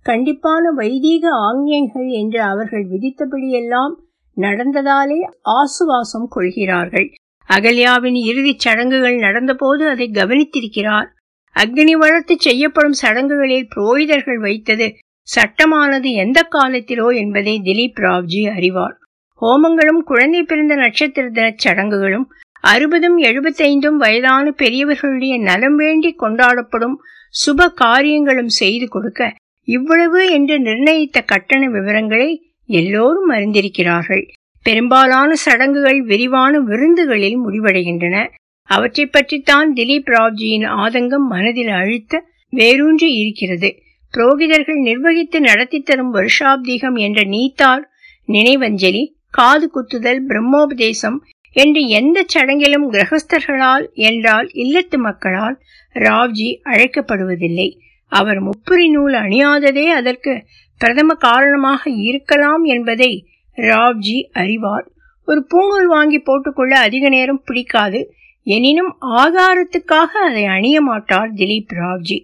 கண்டிப்பான 0.05 0.63
வைதீக 0.75 1.29
ஆக்ஞைகள் 1.49 2.09
என்று 2.21 2.41
அவர்கள் 2.41 2.85
விதித்தபடியெல்லாம் 2.85 3.93
நடந்ததாலே 4.37 5.19
ஆசுவாசம் 5.53 6.27
கொள்கிறார்கள். 6.29 7.07
அகல்யாவின் 7.49 8.15
இறுதிச் 8.15 8.59
சடங்குகள் 8.59 9.17
நடந்தபோது 9.17 9.83
அதை 9.87 10.11
கவனித்திருக்கிறார். 10.13 11.09
அக்னி 11.55 11.91
வளர்த்து 11.91 12.35
செய்யப்படும் 12.39 12.97
சடங்குகளில் 13.01 13.67
புரோகிதர்கள் 13.75 14.39
வைத்தது 14.39 14.87
சட்டமானது 15.27 16.09
எந்த 16.13 16.39
காலத்திலோ 16.51 17.07
என்பதை 17.15 17.61
திலீப் 17.63 17.99
ராவ்ஜி 17.99 18.41
அறிவார். 18.55 18.95
ஹோமங்களும் 19.41 20.01
குழந்தை 20.03 20.43
பிறந்த 20.43 20.75
நட்சத்திர 20.75 21.29
தினச் 21.29 21.57
சடங்குகளும் 21.57 22.27
அறுபதும் 22.63 23.17
எழுபத்தைந்தும் 23.19 23.97
வயதான 23.97 24.51
பெரியவர்களுடைய 24.51 25.39
நலம் 25.39 25.75
வேண்டி 25.75 26.15
கொண்டாடப்படும் 26.19 26.97
சுப 27.33 27.67
காரியங்களும் 27.75 28.51
செய்து 28.59 28.87
கொடுக்க 28.87 29.21
இவ்வளவு 29.63 30.31
என்று 30.31 30.59
நிர்ணயித்த 30.59 31.21
கட்டண 31.25 31.69
விவரங்களை 31.69 32.53
எல்லோரும் 32.65 33.29
அறிந்திருக்கிறார்கள். 33.31 34.27
பெரும்பாலான 34.63 35.33
சடங்குகள் 35.33 36.01
விரிவான 36.01 36.59
விருந்துகளில் 36.59 37.49
முடிவடைகின்றன. 37.49 38.27
அவற்றை 38.63 39.05
பற்றித்தான் 39.05 39.73
திலீப் 39.73 40.09
ராவ்ஜியின் 40.09 40.67
ஆதங்கம் 40.67 41.27
மனதில் 41.29 41.67
அழுத்த 41.67 42.23
வேரூன்றி 42.49 43.13
இருக்கிறது. 43.13 43.75
புரோகிதர்கள் 44.13 44.81
நிர்வகித்து 44.81 45.39
நடத்தி 45.39 45.79
தரும் 45.79 46.13
வருஷாப்தீகம் 46.13 46.95
என்ற 46.95 47.23
நீத்தார் 47.23 47.89
நினைவஞ்சலி 48.27 49.03
காது 49.29 49.71
குத்துதல் 49.73 50.21
பிரம்மோபதேசம் 50.27 51.17
என்று 51.51 51.87
எந்த 51.87 52.25
சடங்கிலும் 52.33 52.87
கிரகஸ்தர்களால் 52.91 53.91
என்றால் 53.93 54.49
இல்லத்து 54.53 54.97
மக்களால் 54.97 55.59
ராவ்ஜி 55.93 56.57
அழைக்கப்படுவதில்லை. 56.63 57.77
அவர் 58.13 58.39
முப்புரி 58.43 58.87
நூல் 58.89 59.13
அணியாததே 59.13 59.85
அதற்கு 59.85 60.33
பிரதம 60.77 61.13
காரணமாக 61.13 61.89
இருக்கலாம் 61.89 62.63
என்பதை 62.63 63.11
ராவ்ஜி 63.55 64.17
அறிவார். 64.31 64.87
ஒரு 65.25 65.45
பூங்கல் 65.45 65.87
வாங்கி 65.87 66.19
போட்டுக்கொள்ள 66.19 66.79
அதிக 66.79 67.09
நேரம் 67.09 67.41
பிடிக்காது. 67.45 67.99
எனினும் 68.43 68.93
ஆதாரத்துக்காக 69.01 70.11
அதை 70.27 70.45
அணிய 70.45 70.81
மாட்டார் 70.81 71.33
திலீப் 71.33 71.71
ராவ்ஜி. 71.75 72.17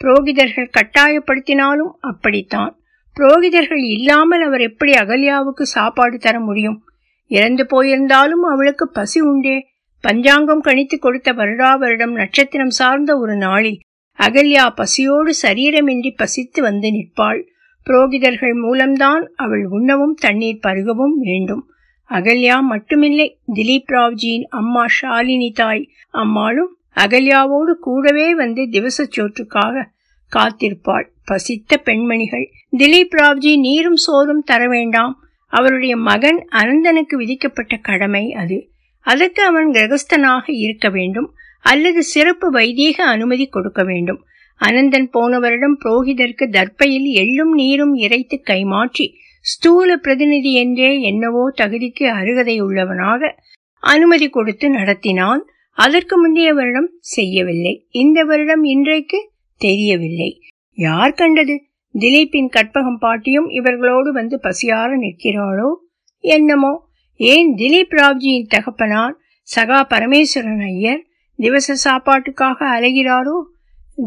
புரோகிதர்கள் 0.00 0.74
கட்டாயப்படுத்தினாலும் 0.76 1.92
அப்படித்தான். 2.00 2.72
புரோகிதர்கள் 3.16 3.82
இல்லாமல் 3.90 4.42
அவர் 4.42 4.60
எப்படி 4.60 4.92
அகல்யாவுக்கு 4.92 5.66
சாப்பாடு 5.66 6.18
தர 6.18 6.40
முடியும்? 6.40 6.78
இறந்து 7.30 7.64
போயிருந்தாலும் 7.64 8.44
அவளுக்கு 8.52 8.88
பசி 8.88 9.20
உண்டே. 9.20 9.56
பஞ்சாங்கம் 10.00 10.64
கணித்து 10.64 10.96
கொடுத்த 10.98 11.32
வருடா 11.32 11.78
வருடம் 11.78 12.12
நட்சத்திரம் 12.12 12.70
சார்ந்த 12.70 13.18
ஒரு 13.18 13.34
நாளில் 13.36 13.78
அகல்யா 14.18 14.70
பசியோடு 14.74 15.34
சரீரமின்றி 15.42 16.14
பசித்து 16.16 16.62
வந்து 16.62 16.88
நிற்பாள். 16.88 17.46
புரோகிதர்கள் 17.86 18.60
மூலம்தான் 18.60 19.32
அவள் 19.36 19.66
உண்ணவும் 19.66 20.14
தண்ணீர் 20.14 20.58
பருகவும் 20.62 21.16
வேண்டும். 21.16 21.70
அகல்யா 22.10 22.58
மட்டுமில்லை 22.70 23.34
திலீப் 23.54 23.92
ராவ்ஜியின் 23.92 24.42
அம்மா 24.42 24.84
ஷாலினி 25.00 25.52
தாய் 25.52 25.88
அம்மாளும் 26.10 26.76
அகல்யாவோடு 26.96 27.72
கூடவே 27.80 28.34
வந்து 28.34 28.68
திவச 28.68 29.08
சோற்றுக்காக 29.16 29.84
காத்திருப்பாள். 30.36 31.08
பசித்த 31.24 31.76
பெண்மணிகள் 31.76 32.50
திலீப் 32.76 33.14
ராவ்ஜி 33.16 33.58
நீரும் 33.58 33.96
சோறும் 33.96 34.42
தர 34.42 34.68
வேண்டாம். 34.68 35.20
அவருடைய 35.46 35.96
மகன் 35.96 36.48
அனந்தனுக்கு 36.52 37.16
விதிக்கப்பட்ட 37.16 37.76
கடமை 37.76 38.32
அது. 38.32 38.70
அதற்கு 39.00 39.44
அவன் 39.44 39.70
கிரகஸ்தனாக 39.70 40.42
இருக்க 40.46 40.88
வேண்டும். 40.88 41.34
அல்லது 41.66 42.00
சிறப்பு 42.02 42.48
வைதீக 42.50 43.04
அனுமதி 43.04 43.46
கொடுக்க 43.46 43.82
வேண்டும். 43.84 44.20
அனந்தன் 44.60 45.08
போன 45.10 45.38
வருடம் 45.38 45.76
புரோகிதருக்கு 45.84 46.44
தர்ப்பையில் 46.50 47.08
எள்ளும் 47.22 47.52
நீரும் 47.52 47.94
இறைத்து 47.94 48.36
கைமாற்றி 48.44 49.06
ஸ்தூல 49.44 49.96
பிரதிநிதி 49.96 50.52
என்றே 50.54 50.90
என்னவோ 51.00 51.42
தகுதிக்கு 51.56 52.04
அருகதை 52.10 52.56
உள்ளவனாக 52.60 53.30
அனுமதி 53.82 54.28
கொடுத்து 54.28 54.66
நடத்தினான். 54.70 55.42
அதற்கு 55.78 56.14
முந்தைய 56.18 56.50
வருடம் 56.52 56.88
செய்யவில்லை. 56.98 57.74
இந்த 57.90 58.18
வருடம் 58.22 58.64
இன்றைக்கு 58.64 59.18
தெரியவில்லை. 59.60 60.30
யார் 60.78 61.12
கண்டது? 61.12 61.56
திலீப்பின் 61.94 62.50
கற்பகம் 62.56 62.98
பாட்டியும் 62.98 63.48
இவர்களோடு 63.48 64.10
வந்து 64.10 64.36
பசியார 64.42 64.88
நிற்கிறாளோ? 64.96 65.68
என்னமோ? 66.24 66.72
ஏன் 67.20 67.50
திலீப் 67.56 67.94
ராவ்ஜியின் 67.96 68.48
தகப்பனார் 68.48 69.14
சகா 69.48 69.78
பரமேஸ்வரன் 69.90 70.64
ஐயர் 70.64 71.02
திவச 71.36 71.90
சாப்பாட்டுக்காக 71.90 72.64
அலைகிறாரோ? 72.78 73.42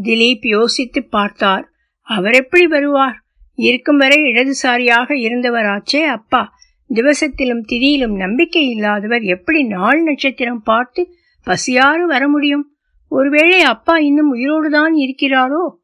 திலீப் 0.02 0.48
யோசித்து 0.48 1.04
பார்த்தார். 1.04 1.68
அவர் 2.00 2.32
எப்படி 2.32 2.66
வருவார்? 2.66 3.24
இருக்கும் 3.54 3.96
வரை 3.96 4.22
இடதுசாரியாக 4.22 5.14
இருந்தவராச்சே 5.14 6.04
அப்பா. 6.04 6.52
திவசத்திலும் 6.94 7.64
திதியிலும் 7.68 8.16
நம்பிக்கை 8.16 8.70
இல்லாதவர் 8.70 9.20
எப்படி 9.20 9.64
நாள் 9.64 10.02
நட்சத்திரம் 10.02 10.62
பார்த்து 10.62 11.14
பசியாறு 11.46 12.06
வர 12.06 12.28
முடியும்? 12.28 12.74
ஒருவேளை 13.08 13.60
அப்பா 13.60 13.98
இன்னும் 13.98 14.34
உயிரோடுதான் 14.34 14.92
இருக்கிறாரோ? 14.96 15.74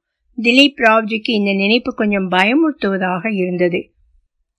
திலீப் 0.42 0.74
ராவ்ஜிக்கு 0.76 1.30
இந்த 1.30 1.52
நினைப்பு 1.52 1.94
கொஞ்சம் 1.94 2.30
பயமுறுத்துவதாக 2.30 3.34
இருந்தது. 3.34 3.94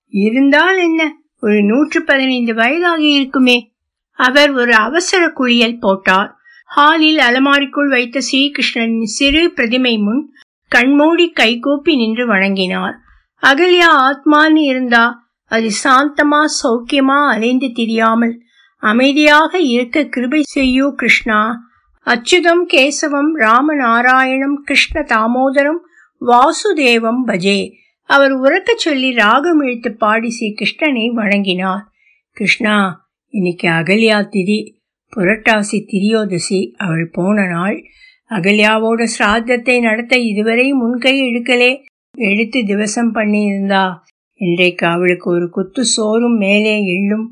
இருந்தால் 0.08 0.77
என்ன? 0.77 1.17
ஒரு 1.41 1.63
நூற்று 1.63 2.03
பதினைந்து 2.03 2.53
வயதாகி 2.53 3.13
இருக்குமே. 3.13 3.74
அவர் 4.12 4.51
ஒரு 4.51 4.74
அவசர 4.74 5.29
குளியல் 5.29 5.79
போட்டார். 5.79 6.37
ஹாலில் 6.77 7.17
அலமாரிக்குள் 7.17 7.89
வைத்த 7.89 8.19
ஸ்ரீகிருஷ்ணனின் 8.19 9.03
சிறு 9.03 9.53
பிரதிமை 9.55 10.00
முன் 10.00 10.34
கண்மூடி 10.67 11.29
கைகூப்பி 11.29 11.96
நின்று 11.96 12.27
வணங்கினார். 12.27 13.00
அகல்யா 13.41 13.89
ஆத்மான்னு 14.00 14.55
இருந்தா 14.55 15.31
அது 15.46 15.69
சாந்தமா 15.84 16.46
சௌக்கியமா 16.63 17.27
அலைந்து 17.27 17.67
திரியாமல் 17.67 18.39
அமைதியாக 18.77 19.60
இருக்க 19.60 20.03
கிருபை 20.03 20.41
செய்யோ 20.46 20.93
கிருஷ்ணா. 20.96 21.60
அச்சுதம் 22.05 22.63
கேசவம் 22.74 23.31
ராமநாராயணம் 23.38 24.57
கிருஷ்ண 24.63 25.01
தாமோதரம் 25.01 25.81
வாசுதேவம் 26.22 27.24
பஜே. 27.27 27.72
அவர் 28.03 28.31
உறக்கச் 28.31 28.86
சொல்லி 28.86 29.13
ராகம் 29.13 29.62
இழுத்து 29.62 29.98
பாடி 29.98 30.29
ஸ்ரீ 30.29 30.53
கிருஷ்ணனை 30.53 31.13
வணங்கினார். 31.13 31.84
கிருஷ்ணா 32.31 33.10
இன்னைக்கு 33.29 33.69
அகல்யா 33.69 34.27
திதி. 34.31 34.76
புரட்டாசி 35.16 35.78
திரியோதசி 35.92 36.72
அவள் 36.77 37.10
போன 37.12 37.46
நாள் 37.46 37.84
அகல்யாவோட 38.29 39.08
சிராத்தத்தை 39.20 39.81
நடத்த 39.81 40.18
இதுவரை 40.18 40.74
முன்கை 40.74 41.22
இழுக்கலே. 41.22 41.84
எடுத்து 42.12 42.60
திவசம் 42.60 43.14
பண்ணியிருந்தா. 43.14 43.94
இன்றைக்கு 44.34 44.88
அவளுக்கு 44.88 45.31
ஒரு 45.31 45.50
குத்து 45.50 45.86
சோறும் 45.86 46.38
மேலே 46.38 46.79
எள்ளும் 46.79 47.25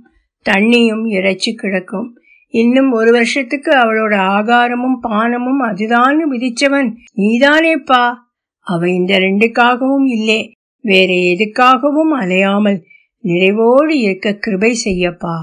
தண்ணியும் 0.50 1.08
இறைச்சி 1.08 1.56
கிடக்கும். 1.56 2.18
இன்னும் 2.48 2.92
ஒரு 2.92 3.12
வருஷத்துக்கு 3.12 3.72
அவளோட 3.72 4.16
ஆகாரமும் 4.16 5.00
பானமும் 5.02 5.60
அதுதான் 5.60 6.32
விதிச்சவன் 6.32 6.94
நீதானேப்பா. 7.18 8.14
அவ 8.60 8.90
இந்த 8.90 9.20
ரெண்டுக்காகவும் 9.20 10.06
இல்லை. 10.06 10.52
வேற 10.82 11.14
எதுக்காகவும் 11.14 12.14
அலையாமல் 12.20 12.82
நிறைவோடு 13.24 13.90
இருக்க 13.90 14.34
கிருபை 14.34 14.78
செய்யப்பா. 14.86 15.36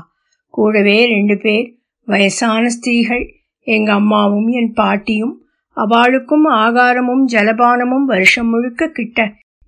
கூடவே 0.48 1.06
ரெண்டு 1.06 1.38
பேர் 1.38 1.81
வயசான 2.12 2.62
ஸ்திரீகள் 2.68 3.24
எங்க 3.66 3.90
அம்மாவும் 3.92 4.48
என் 4.60 4.72
பாட்டியும் 4.80 5.34
அவளுக்கும் 5.76 6.46
ஆகாரமும் 6.64 7.24
ஜலபானமும் 7.32 8.06
வருஷம் 8.12 8.48
முழுக்க 8.48 8.88
கிட்ட. 8.88 9.18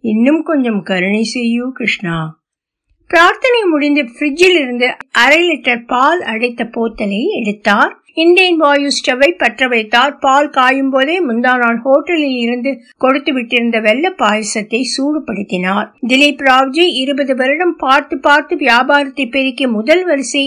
இன்னும் 0.04 0.40
கொஞ்சம் 0.42 0.80
கருணை 0.82 1.22
செய்யൂ 1.34 1.66
கிருஷ்ணா. 1.72 2.16
பிரார்த்தனை 3.10 3.60
முடிந்து 3.72 4.02
ஃப்ரிட்ஜில் 4.10 4.56
இருந்து 4.60 4.88
அரை 5.22 5.42
லிட்டர் 5.48 5.82
பால் 5.86 6.22
அடைத்த 6.32 6.62
போத்தலை 6.76 7.20
எடுத்தார். 7.38 7.92
இந்தியன் 8.22 8.58
வாயு 8.62 8.88
ஸ்டவை 8.96 9.28
பற்ற 9.38 9.66
வைத்தார். 9.68 10.12
பால் 10.16 10.50
காயும் 10.56 10.90
போதே 10.90 11.16
முந்தா 11.28 11.52
நாள் 11.62 11.80
ஹோட்டலில் 11.84 12.36
இருந்து 12.42 12.70
கொடுத்து 13.02 13.32
விட்டிருந்த 13.36 13.78
வெள்ள 13.86 14.04
பாயசத்தை 14.22 14.80
சூடுபடுத்தினார். 14.94 15.88
திலீப் 16.08 16.44
ராவ்ஜி 16.50 16.86
இருபது 17.02 17.34
வருடம் 17.40 17.76
பார்த்து 17.76 18.18
பார்த்து 18.18 18.56
வியாபாரத்தை 18.56 19.26
பெருக்கி 19.26 19.66
முதல் 19.76 20.04
வரிசை 20.04 20.44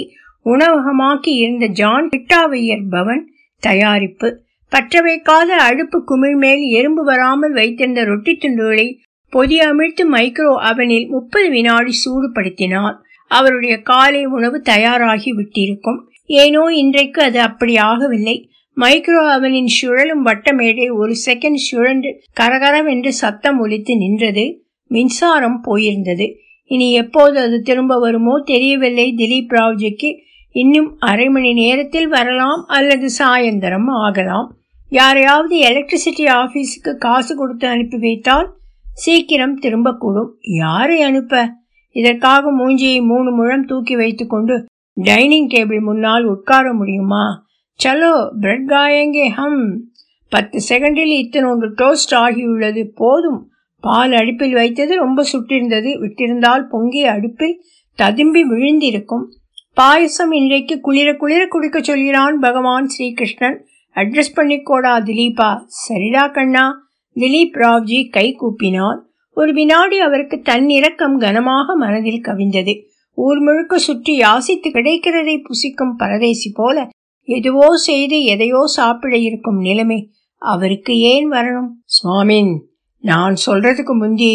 உணவகமாக்கி 0.52 1.34
இருந்த 1.36 1.66
ஜான் 1.66 2.10
கிட்டாவையர் 2.10 2.86
பவன் 2.90 3.24
தயாரிப்பு. 3.64 4.30
பற்ற 4.72 5.02
வைக்காத 5.02 5.56
அடுப்பு 5.56 6.04
குமிழ் 6.04 6.36
மேல் 6.36 6.64
எறும்பு 6.78 7.04
வராமல் 7.04 7.54
வைத்திருந்த 7.54 8.04
ரொட்டி 8.04 8.34
துண்டுகளை 8.34 8.88
பொதி 9.34 9.58
அமிழ்த்து 9.60 10.04
மைக்ரோ 10.12 10.52
அவனில் 10.70 11.08
முப்பது 11.10 11.50
வினாடி 11.50 11.94
சூடுபடுத்தினார். 12.04 12.98
அவருடைய 13.32 13.82
காலை 13.82 14.26
உணவு 14.26 14.62
தயாராகி 14.62 15.32
விட்டிருக்கும். 15.34 16.00
ஏனோ 16.26 16.64
இன்றைக்கு 16.74 17.22
அது 17.22 17.40
அப்படி 17.40 17.74
ஆகவில்லை. 17.76 18.38
மைக்ரோ 18.78 19.24
அவனின் 19.30 19.68
சுழலும் 19.68 20.26
வட்டமேடை 20.26 20.88
ஒரு 20.92 21.14
செகண்ட் 21.26 21.60
சுழன்று 21.68 22.12
கரகரவென்று 22.40 23.08
சத்தம் 23.08 23.60
ஒலித்து 23.66 23.98
நின்றது. 23.98 24.46
மின்சாரம் 24.92 25.60
போயிருந்தது. 25.68 26.28
இனி 26.72 26.92
எப்போது 26.94 27.40
அது 27.40 27.58
திரும்ப 27.62 28.00
வருமோ 28.00 28.36
தெரியவில்லை 28.46 29.08
திலீப் 29.18 29.54
ராவ்ஜிக்கு. 29.54 30.10
இன்னும் 30.52 30.96
அரை 31.00 31.30
மணி 31.30 31.54
நேரத்தில் 31.54 32.08
வரலாம் 32.08 32.66
அல்லது 32.68 33.10
சாயந்தரம் 33.20 33.88
ஆகலாம். 33.88 34.56
யாரையாவது 34.90 35.62
எலக்ட்ரிசிட்டி 35.62 36.26
ஆபீஸுக்கு 36.26 36.98
காசு 36.98 37.36
கொடுத்து 37.36 37.68
அனுப்பி 37.68 37.98
வைத்தால் 37.98 38.56
சீக்கிரம் 38.94 39.62
திரும்பக்கூடும். 39.62 40.30
யாரை 40.40 41.02
அனுப்ப? 41.02 41.54
இதற்காக 41.92 42.52
மூஞ்சியை 42.52 43.04
மூணு 43.04 43.32
முழம் 43.32 43.66
தூக்கி 43.66 43.96
வைத்துக்கொண்டு 43.96 44.66
டைனிங் 44.94 45.48
டேபிள் 45.48 45.82
முன்னால் 45.82 46.24
உட்கார 46.24 46.74
முடியுமா? 46.74 47.46
சலோ 47.84 48.30
பிரெட் 48.40 48.70
காயங்கே 48.70 49.30
ஹம் 49.30 49.84
பத்து 50.30 50.62
செகண்டில் 50.70 51.18
இத்தனொன்று 51.18 51.74
டோஸ்ட் 51.78 52.12
ஆகியுள்ளது. 52.12 52.90
போதும். 52.96 53.50
பால் 53.80 54.12
அடுப்பில் 54.12 54.54
வைத்தது 54.54 54.96
ரொம்ப 54.96 55.26
சுட்டிருந்தது. 55.34 56.00
விட்டிருந்தால் 56.00 56.68
பொங்கி 56.70 57.04
அடுப்பில் 57.04 57.64
ததும்பி 57.96 58.44
விழுந்திருக்கும். 58.44 59.32
பாயசம் 59.78 60.32
இன்றைக்கு 60.32 60.80
குளிர 60.80 61.16
குளிர 61.16 61.48
குடிக்க 61.48 61.82
சொல்கிறான் 61.82 62.40
பகவான் 62.40 62.88
ஸ்ரீகிருஷ்ணன். 62.88 63.58
அட்ரஸ் 63.96 64.32
பண்ணிக்கோடா 64.36 64.94
திலீபா. 65.08 65.50
சரிடா 65.82 66.32
கண்ணா. 66.32 66.90
திலீப் 67.16 67.58
ராவ்ஜி 67.58 68.10
கை 68.10 68.36
கூப்பினார். 68.40 69.00
ஒரு 69.34 69.54
வினாடி 69.54 70.00
அவருக்கு 70.00 70.42
தன்னிறக்கம் 70.44 71.18
கனமாக 71.18 71.76
மனதில் 71.76 72.22
கவிந்தது. 72.24 72.84
ஊர் 73.14 73.40
முழுக்க 73.40 73.78
சுற்றி 73.78 74.18
யாசித்து 74.20 74.72
கிடைக்கிறதை 74.78 75.44
புசிக்கும் 75.50 75.94
பரதேசி 75.98 76.52
போல 76.56 76.88
எதுவோ 77.24 77.76
செய்து 77.76 78.24
எதையோ 78.24 78.62
சாப்பிட 78.66 79.18
இருக்கும் 79.18 79.60
நிலைமை 79.60 80.12
அவருக்கு 80.36 81.00
ஏன் 81.00 81.32
வரணும்? 81.32 81.70
சுவாமின் 81.86 82.60
நான் 83.00 83.36
சொல்றதுக்கு 83.46 83.96
முந்தி 83.98 84.34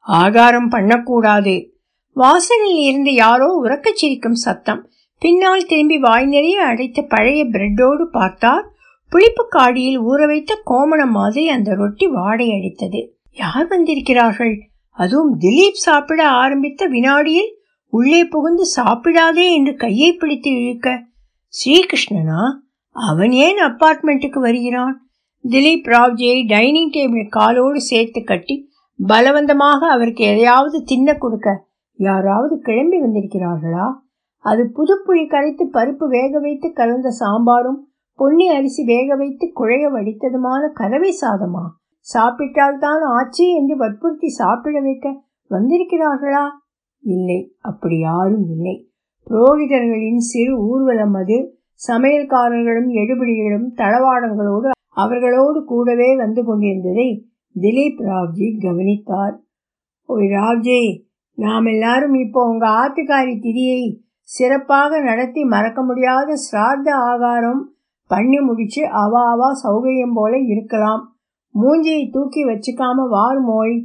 ஆகாரம் 0.00 0.68
பண்ணக்கூடாது. 0.68 1.75
வாசலில் 2.16 2.76
இருந்து 2.76 3.12
யாரோ 3.14 3.60
உறக்கச் 3.64 3.96
சிரிக்கும் 3.96 4.34
சத்தம். 4.34 4.88
பின்னால் 5.18 5.66
திரும்பி 5.66 5.98
வாய் 5.98 6.26
நிறைய 6.26 6.64
அடைத்த 6.64 7.02
பழைய 7.02 7.44
பிரெட்டோடு 7.44 8.04
பார்த்தார். 8.04 8.70
புளிப்பு 9.08 9.48
காடியில் 9.56 9.98
ஊற 10.00 10.26
வைத்த 10.26 10.60
கோமணம் 10.64 11.10
மாதிரி 11.10 11.48
அந்த 11.48 11.74
ரொட்டி 11.74 12.06
வாடை 12.06 12.48
அடித்தது. 12.48 13.00
யார் 13.32 13.66
வந்திருக்கிறார்கள்? 13.66 14.54
அதுவும் 14.90 15.40
திலீப் 15.40 15.82
சாப்பிட 15.86 16.28
ஆரம்பித்த 16.28 16.86
வினாடியில் 16.86 17.50
உள்ளே 17.92 18.24
புகுந்து 18.24 18.64
சாப்பிடாதே 18.76 19.52
என்று 19.54 19.76
கையை 19.76 20.12
பிடித்து 20.12 20.50
இழுக்க 20.50 21.02
ஸ்ரீகிருஷ்ணனா? 21.52 22.40
அவன் 22.92 23.32
ஏன் 23.32 23.58
அப்பார்ட்மெண்ட்டுக்கு 23.58 24.38
வருகிறான்? 24.38 24.96
திலீப் 25.48 25.86
ராவ்ஜியை 25.86 26.46
டைனிங் 26.46 26.90
டேபிள் 26.90 27.28
காலோடு 27.28 27.80
சேர்த்து 27.80 28.24
கட்டி 28.24 28.72
பலவந்தமாக 29.08 29.88
அவருக்கு 29.88 30.24
எதையாவது 30.24 30.82
தின்ன 30.82 31.14
கொடுக்க 31.14 31.64
யாராவது 31.96 32.58
கிளம்பி 32.58 33.00
வந்திருக்கிறார்களா? 33.02 33.92
அது 34.38 34.72
புதுப்புளி 34.74 35.28
கரைத்து 35.28 35.68
பருப்பு 35.72 36.08
வேக 36.08 36.38
வைத்து 36.38 36.72
கலந்த 36.72 37.10
சாம்பாரும் 37.10 37.88
பொன்னி 38.14 38.48
அரிசி 38.48 38.84
வேக 38.84 39.16
வைத்து 39.16 39.52
குழைய 39.54 39.90
வடித்ததுமான 39.90 40.72
கலவை 40.72 41.14
சாதமா? 41.20 41.64
சாப்பிட்டால்தான் 42.14 43.02
ஆச்சு 43.02 43.54
என்று 43.54 43.76
வற்புறுத்தி 43.76 44.28
சாப்பிட 44.28 44.80
வைக்க 44.80 45.22
வந்திருக்கிறார்களா? 45.50 46.44
இல்லை 47.00 47.54
அப்படி 47.60 47.98
யாரும் 47.98 48.50
இல்லை. 48.50 48.90
புரோகிதர்களின் 49.30 50.16
சிறு 50.16 50.58
ஊர்வலம் 50.58 51.14
அது. 51.14 51.58
சமையல்காரர்களும் 51.88 52.88
எடுபடிகளும் 52.88 53.72
தளவாடங்களோடு 53.74 54.70
அவர்களோடு 54.88 55.64
கூடவே 55.64 56.16
வந்து 56.16 56.44
கொண்டிருந்ததை 56.44 57.28
திலீப் 57.60 58.00
ராவ்ஜி 58.00 58.60
கவனித்தார். 58.60 59.40
ஓய் 60.04 60.26
ராவ்ஜி 60.26 61.05
நாம் 61.38 61.66
எல்லாரும் 61.66 62.14
இப்போ 62.14 62.40
உங்க 62.50 62.66
ஆத்துக்காரி 62.82 63.34
திதியை 63.44 63.80
சிறப்பாக 64.28 65.00
நடத்தி 65.00 65.42
மறக்க 65.44 65.80
முடியாத 65.82 66.36
சிரார்த்த 66.36 66.88
ஆகாரம் 67.10 67.62
பண்ணி 68.10 68.38
முடிச்சு 68.40 68.82
அவா 69.02 69.22
அவா 69.32 69.48
சௌகரியம் 69.64 70.14
போல 70.14 70.32
இருக்கலாம். 70.38 71.02
மூஞ்சியை 71.54 72.04
தூக்கி 72.10 72.42
வச்சுக்காம 72.44 73.08
வார் 73.08 73.40
மோய். 73.40 73.76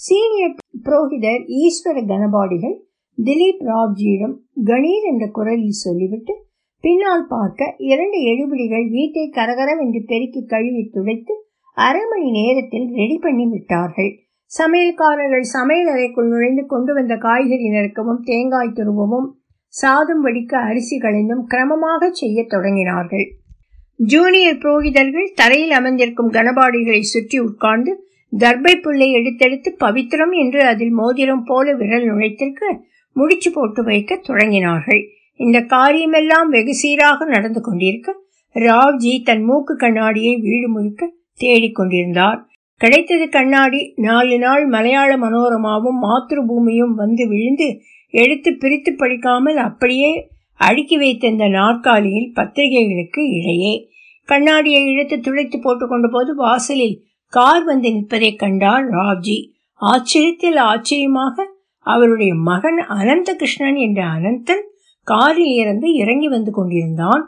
சீனியர் 0.00 0.56
புரோகிதர் 0.84 1.42
ஈஸ்வர 1.60 1.98
கனபாடிகள் 2.10 2.76
திலீப் 3.18 3.62
ராவ்ஜியிடம் 3.70 4.34
கணீர் 4.64 5.06
என்ற 5.10 5.24
குரலில் 5.30 5.82
சொல்லிவிட்டு 5.84 6.34
பின்னால் 6.84 7.26
பார்க்க 7.26 7.74
இரண்டு 7.90 8.18
எழுபிடிகள் 8.30 8.86
வீட்டை 8.90 9.24
கரகரம் 9.34 9.80
என்று 9.80 10.00
பெருக்கி 10.06 10.40
கழுவி 10.44 10.82
துடைத்து 10.92 11.34
அரை 11.76 12.04
மணி 12.10 12.30
நேரத்தில் 12.30 12.88
ரெடி 12.94 13.18
பண்ணி 13.18 13.44
விட்டார்கள். 13.46 14.12
சமையல்காரர்கள் 14.52 15.46
சமையல் 15.52 15.90
அறைக்குள் 15.92 16.30
நுழைந்து 16.32 16.62
கொண்டு 16.66 16.92
வந்த 16.94 17.14
காய்கறி 17.16 17.68
நறுக்கவும் 17.68 18.22
தேங்காய் 18.22 18.76
துருவவும் 18.78 19.28
சாதம் 19.74 20.22
வடிக்க 20.24 20.52
அரிசி 20.68 20.96
களைந்தும் 20.98 21.44
கிரமமாக 21.46 22.10
செய்ய 22.12 22.38
தொடங்கினார்கள். 22.50 23.26
ஜூனியர் 24.10 24.58
புரோகிதர்கள் 24.58 25.30
தரையில் 25.34 25.74
அமர்ந்திருக்கும் 25.78 26.30
கனபாடிகளை 26.30 27.02
சுற்றி 27.04 27.38
உட்கார்ந்து 27.38 27.92
தர்பை 28.32 28.74
புல்லை 28.80 29.08
எடுத்தெடுத்து 29.12 29.70
பவித்திரம் 29.80 30.34
என்று 30.34 30.60
அதில் 30.62 30.94
மோதிரம் 31.00 31.44
போல 31.44 31.74
விரல் 31.74 32.06
நுழைத்திருக்க 32.10 32.62
முடிச்சு 33.16 33.50
போட்டு 33.50 33.80
வைக்க 33.82 34.20
தொடங்கினார்கள். 34.28 35.02
இந்த 35.40 35.58
காரியமெல்லாம் 35.74 36.48
வெகு 36.48 36.74
சீராக 36.74 37.24
நடந்து 37.26 37.60
கொண்டிருக்க 37.60 38.10
ராவ்ஜி 38.56 39.12
தன் 39.22 39.44
மூக்கு 39.44 39.74
கண்ணாடியை 39.76 40.34
வீடு 40.46 40.68
முழுக்க 40.68 41.12
தேடிக்கொண்டிருந்தார் 41.40 42.40
கிடைத்தது 42.82 43.28
கண்ணாடி 43.28 43.92
நாலு 43.96 44.38
நாள் 44.38 44.66
மலையாள 44.66 45.16
மனோரமாவும் 45.16 45.98
மாத்ருபூமியும் 46.02 46.94
வந்து 46.94 47.28
விழுந்து 47.28 47.80
எடுத்து 48.14 48.56
பிரித்து 48.58 48.94
படிக்காமல் 48.94 49.56
அப்படியே 49.56 50.10
அடுக்கி 50.60 50.96
வைத்த 50.96 51.28
இந்த 51.28 51.48
நாற்காலியில் 51.48 52.32
பத்திரிகைகளுக்கு 52.34 53.22
இடையே 53.28 53.72
கண்ணாடியை 54.28 54.82
இழுத்து 54.86 55.16
துளைத்து 55.20 55.58
போட்டுக்கொண்ட 55.58 56.08
போது 56.10 56.34
வாசலில் 56.34 56.96
கார் 57.32 57.64
வந்து 57.64 57.88
நிற்பதைக் 57.92 58.38
கண்டார் 58.38 58.84
ராவ்ஜி. 58.88 59.38
ஆச்சரியத்தில் 59.80 60.58
ஆச்சரியமாக 60.58 61.46
அவருடைய 61.86 62.34
மகன் 62.34 62.78
அனந்த 62.78 63.30
கிருஷ்ணன் 63.34 63.74
என்ற 63.76 64.00
அனந்தன் 64.06 64.64
காரில் 65.06 65.54
இருந்து 65.54 65.88
இறங்கி 65.92 66.28
வந்து 66.28 66.52
கொண்டிருந்தான். 66.52 67.22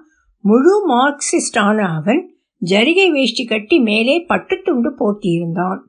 முழு 0.44 0.74
மார்க்சிஸ்டான 0.88 1.78
அவன் 1.94 2.22
ஜரிகை 2.64 3.06
வேஷ்டி 3.10 3.44
கட்டி 3.44 3.76
மேலே 3.80 4.16
பட்டுத்துண்டு 4.28 4.90
போட்டியிருந்தான். 5.00 5.80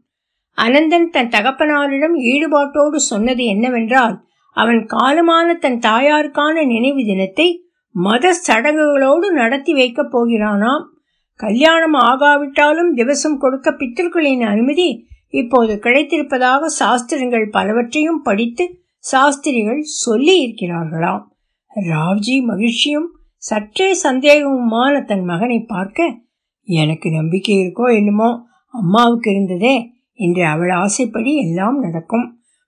அனந்தன் 0.58 1.08
தன் 1.10 1.30
தகப்பனாரிடம் 1.30 2.16
ஈடுபாட்டோடு 2.32 3.00
சொன்னது 3.10 3.44
என்னவென்றால் 3.46 4.16
அவன் 4.58 4.82
காலமான 4.86 5.58
தன் 5.58 5.80
தாயாருக்கான 5.80 6.66
நினைவு 6.66 7.02
தினத்தை 7.06 7.48
மத 7.96 8.34
சடங்குகளோடு 8.48 9.28
நடத்தி 9.32 9.74
வைக்கப் 9.74 10.12
போகிறானாம். 10.14 10.86
கல்யாணம் 11.40 11.98
ஆகாவிட்டாலும் 12.04 12.92
திவசம் 12.96 13.38
கொடுக்க 13.38 13.72
பித்தர்களின் 13.72 14.44
அனுமதி 14.44 14.90
இப்போது 15.34 15.74
கிடைத்திருப்பதாக 15.76 16.70
சாஸ்திரங்கள் 16.80 17.48
பலவற்றையும் 17.50 18.22
படித்து 18.24 18.66
சாஸ்திரிகள் 19.04 19.82
சொல்லி 19.96 20.36
இருக்கிறார்களாம் 20.44 21.24
ராவ்ஜி 21.72 22.36
மகிழ்ச்சியும் 22.42 23.10
சற்றே 23.44 23.90
சந்தேகமுமான 24.04 24.94
தன் 25.06 25.26
மகனை 25.26 25.60
பார்க்க 25.68 26.08
எனக்கு 26.67 27.12
நம்பிக்கை 27.12 27.56
இருக்கோ 27.56 27.95
என்னமோ 27.95 28.30
அம்மாவுக்கு 28.73 29.32
இருந்ததே 29.32 29.75
என்று 30.19 30.43
அவள் 30.45 30.69
ஆசைப்படி 30.69 31.36
எல்லாம் 31.36 31.80
நடக்கும். 31.80 32.25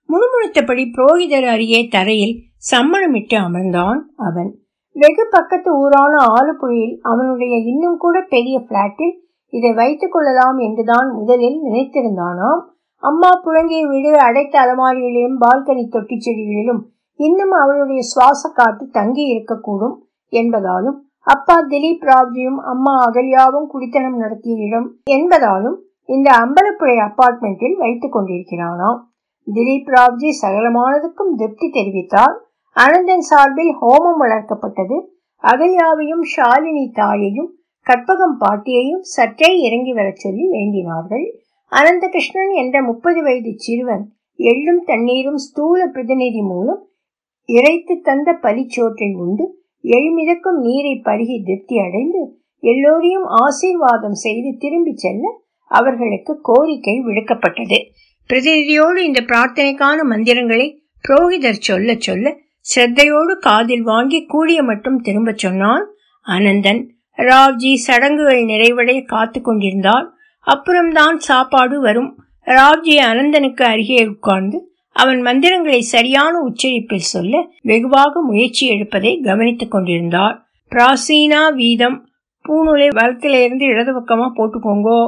முணுமுணுத்தபடி 0.08 0.84
புரோகிதர் 0.96 1.46
அருகே 1.46 1.88
தரையில் 1.88 2.34
சம்மணமிட்டு 2.70 3.36
அமர்ந்தான் 3.38 4.00
அவன். 4.16 4.50
வெகு 4.96 5.24
பக்கத்து 5.30 5.70
ஊரான 5.78 6.14
ஆலுப்புழியில் 6.28 6.96
அவனுடைய 7.00 7.56
இன்னும் 7.56 7.96
கூட 7.96 8.16
பெரிய 8.28 8.58
பிளாட்டில் 8.68 9.14
இதை 9.52 9.72
வைத்துக் 9.72 10.12
கொள்ளலாம் 10.12 10.58
என்றுதான் 10.58 11.08
முதலில் 11.12 11.58
நினைத்திருந்தானாம். 11.64 12.62
அம்மா 13.02 13.30
புழங்கிய 13.44 13.82
வீடு 13.88 14.18
அடைத்த 14.18 14.54
அலமாரிகளிலும் 14.60 15.36
பால்கனி 15.40 15.84
தொட்டி 15.88 16.16
செடிகளிலும் 16.16 16.80
இன்னும் 17.20 17.50
அவளுடைய 17.50 18.00
சுவாச 18.02 18.50
காற்று 18.54 18.86
தங்கி 18.88 19.24
இருக்கக்கூடும் 19.34 19.96
என்பதாலும் 20.32 20.98
அப்பா 21.26 21.56
திலீப் 21.68 22.04
ராவ்ஜியும் 22.04 22.58
அம்மா 22.72 22.92
அகல்யாவும் 23.06 23.66
குடித்தனம் 23.66 24.16
நடத்திய 24.16 24.66
இடம் 24.66 24.88
என்பதாலும் 25.10 25.76
இந்த 26.08 26.28
அம்பலப்புழை 26.38 26.96
அப்பார்ட்மெண்டில் 27.06 27.76
வைத்துக் 27.76 28.14
கொண்டிருக்கிறானாம். 28.14 28.98
திலீப் 29.46 29.90
ராவ்ஜி 29.96 30.30
சகலமானதுக்கும் 30.42 31.32
திருப்தி 31.34 31.68
தெரிவித்தார். 31.68 32.36
அனந்தன் 32.76 33.24
சார்பில் 33.30 33.72
ஹோமம் 33.80 34.20
வளர்க்கப்பட்டது. 34.22 34.96
அகல்யாவையும் 35.44 36.24
ஷாலினி 36.36 36.84
தாயையும் 36.92 37.50
கற்பகம் 37.86 38.36
பாட்டியையும் 38.38 39.04
சற்றே 39.14 39.50
இறங்கி 39.66 39.92
வரச் 39.92 40.16
சொல்லி 40.16 40.46
வேண்டினார்கள். 40.56 41.26
அனந்தகிருஷ்ணன் 41.72 42.52
என்ற 42.54 42.82
முப்பது 42.82 43.22
வயது 43.22 43.52
சிறுவன் 43.56 44.04
எள்ளும் 44.38 44.82
தண்ணீரும் 44.84 45.40
ஸ்தூல 45.46 45.86
பிரதிநிதி 45.86 46.42
மூலம் 46.42 46.82
இறைத்து 47.48 47.94
தந்த 48.02 48.38
பலிச்சோற்றை 48.42 49.08
உண்டு 49.16 49.44
எழுமிதக்கும் 49.88 50.58
நீரை 50.60 51.02
பருகி 51.04 51.44
திருப்தி 51.44 51.78
அடைந்து 51.78 52.40
எல்லோரையும் 52.60 53.24
ஆசீர்வாதம் 53.24 54.14
செய்து 54.14 54.56
திரும்பி 54.58 54.94
செல்ல 54.94 55.40
அவர்களுக்கு 55.66 56.38
கோரிக்கை 56.42 57.00
விடுக்கப்பட்டது. 57.00 57.78
பிரதிநிதியோடு 58.26 59.04
இந்த 59.04 59.20
பிரார்த்தனைக்கான 59.26 60.02
மந்திரங்களை 60.02 60.82
புரோகிதர் 61.08 61.50
சொல்ல 61.50 61.94
சொல்ல 61.98 62.36
ஸ்ரத்தையோடு 62.76 63.34
காதில் 63.38 63.82
வாங்கி 63.82 64.26
கூடிய 64.26 64.62
மட்டும் 64.62 65.00
திரும்பச் 65.00 65.38
சொன்னான். 65.38 65.86
அனந்தன் 66.26 66.88
ராவ்ஜி 67.16 67.74
சடங்குகள் 67.74 68.44
நிறைவடைய 68.44 69.04
காத்து 69.04 69.40
கொண்டிருந்தால் 69.40 70.14
அப்புறம்தான் 70.40 71.18
சாப்பாடு 71.18 71.80
வரும். 71.80 72.24
ராவ்ஜி 72.44 72.96
அனந்தனுக்கு 73.10 73.62
அருகே 73.62 74.06
உட்கார்ந்து 74.06 74.67
அவன் 74.98 75.20
மந்திரங்களை 75.20 75.80
சரியான 75.94 76.34
உச்சரிப்பில் 76.38 77.08
சொல்ல 77.14 77.40
வெகுவாக 77.62 78.22
முயற்சி 78.22 78.64
எடுப்பதை 78.66 79.12
கவனித்துக் 79.20 79.70
கொண்டிருந்தார் 79.70 80.36
பிராசீனா 80.72 81.42
வீதம் 81.54 81.98
பூநூலை 82.44 82.88
வலத்திலிருந்து 82.88 83.64
இடது 83.64 83.92
பக்கமா 83.98 84.26
போட்டுக்கோங்கோ 84.36 85.00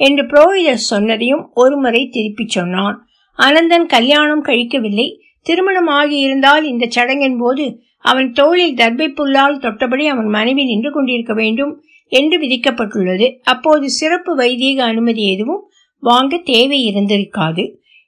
என்று 0.00 0.22
புரோகிதர் 0.24 0.84
சொன்னதையும் 0.90 1.44
ஒருமுறை 1.54 2.08
திருப்பிச் 2.08 2.48
சொன்னான். 2.48 2.96
அனந்தன் 3.38 3.86
கல்யாணம் 3.86 4.44
கழிக்கவில்லை. 4.44 5.08
திருமணம் 5.46 5.88
ஆகியிருந்தால் 5.88 6.64
இந்த 6.64 6.84
சடங்கின் 6.96 7.38
போது 7.38 7.64
அவன் 8.04 8.28
தோளில் 8.32 8.74
தர்பை 8.74 9.08
புல்லால் 9.18 9.62
தொட்டபடி 9.64 10.04
அவன் 10.06 10.28
மனைவி 10.28 10.64
நின்று 10.64 10.90
கொண்டிருக்க 10.92 11.32
வேண்டும் 11.34 11.72
என்று 12.12 12.36
விதிக்கப்பட்டுள்ளது. 12.38 13.26
அப்போது 13.44 13.86
சிறப்பு 13.90 14.34
வைதீக 14.34 14.78
அனுமதி 14.84 15.24
எதுவும் 15.32 15.62
வாங்க 16.02 16.36
தேவை 16.44 16.80
இருந்திருக்காது. 16.90 17.64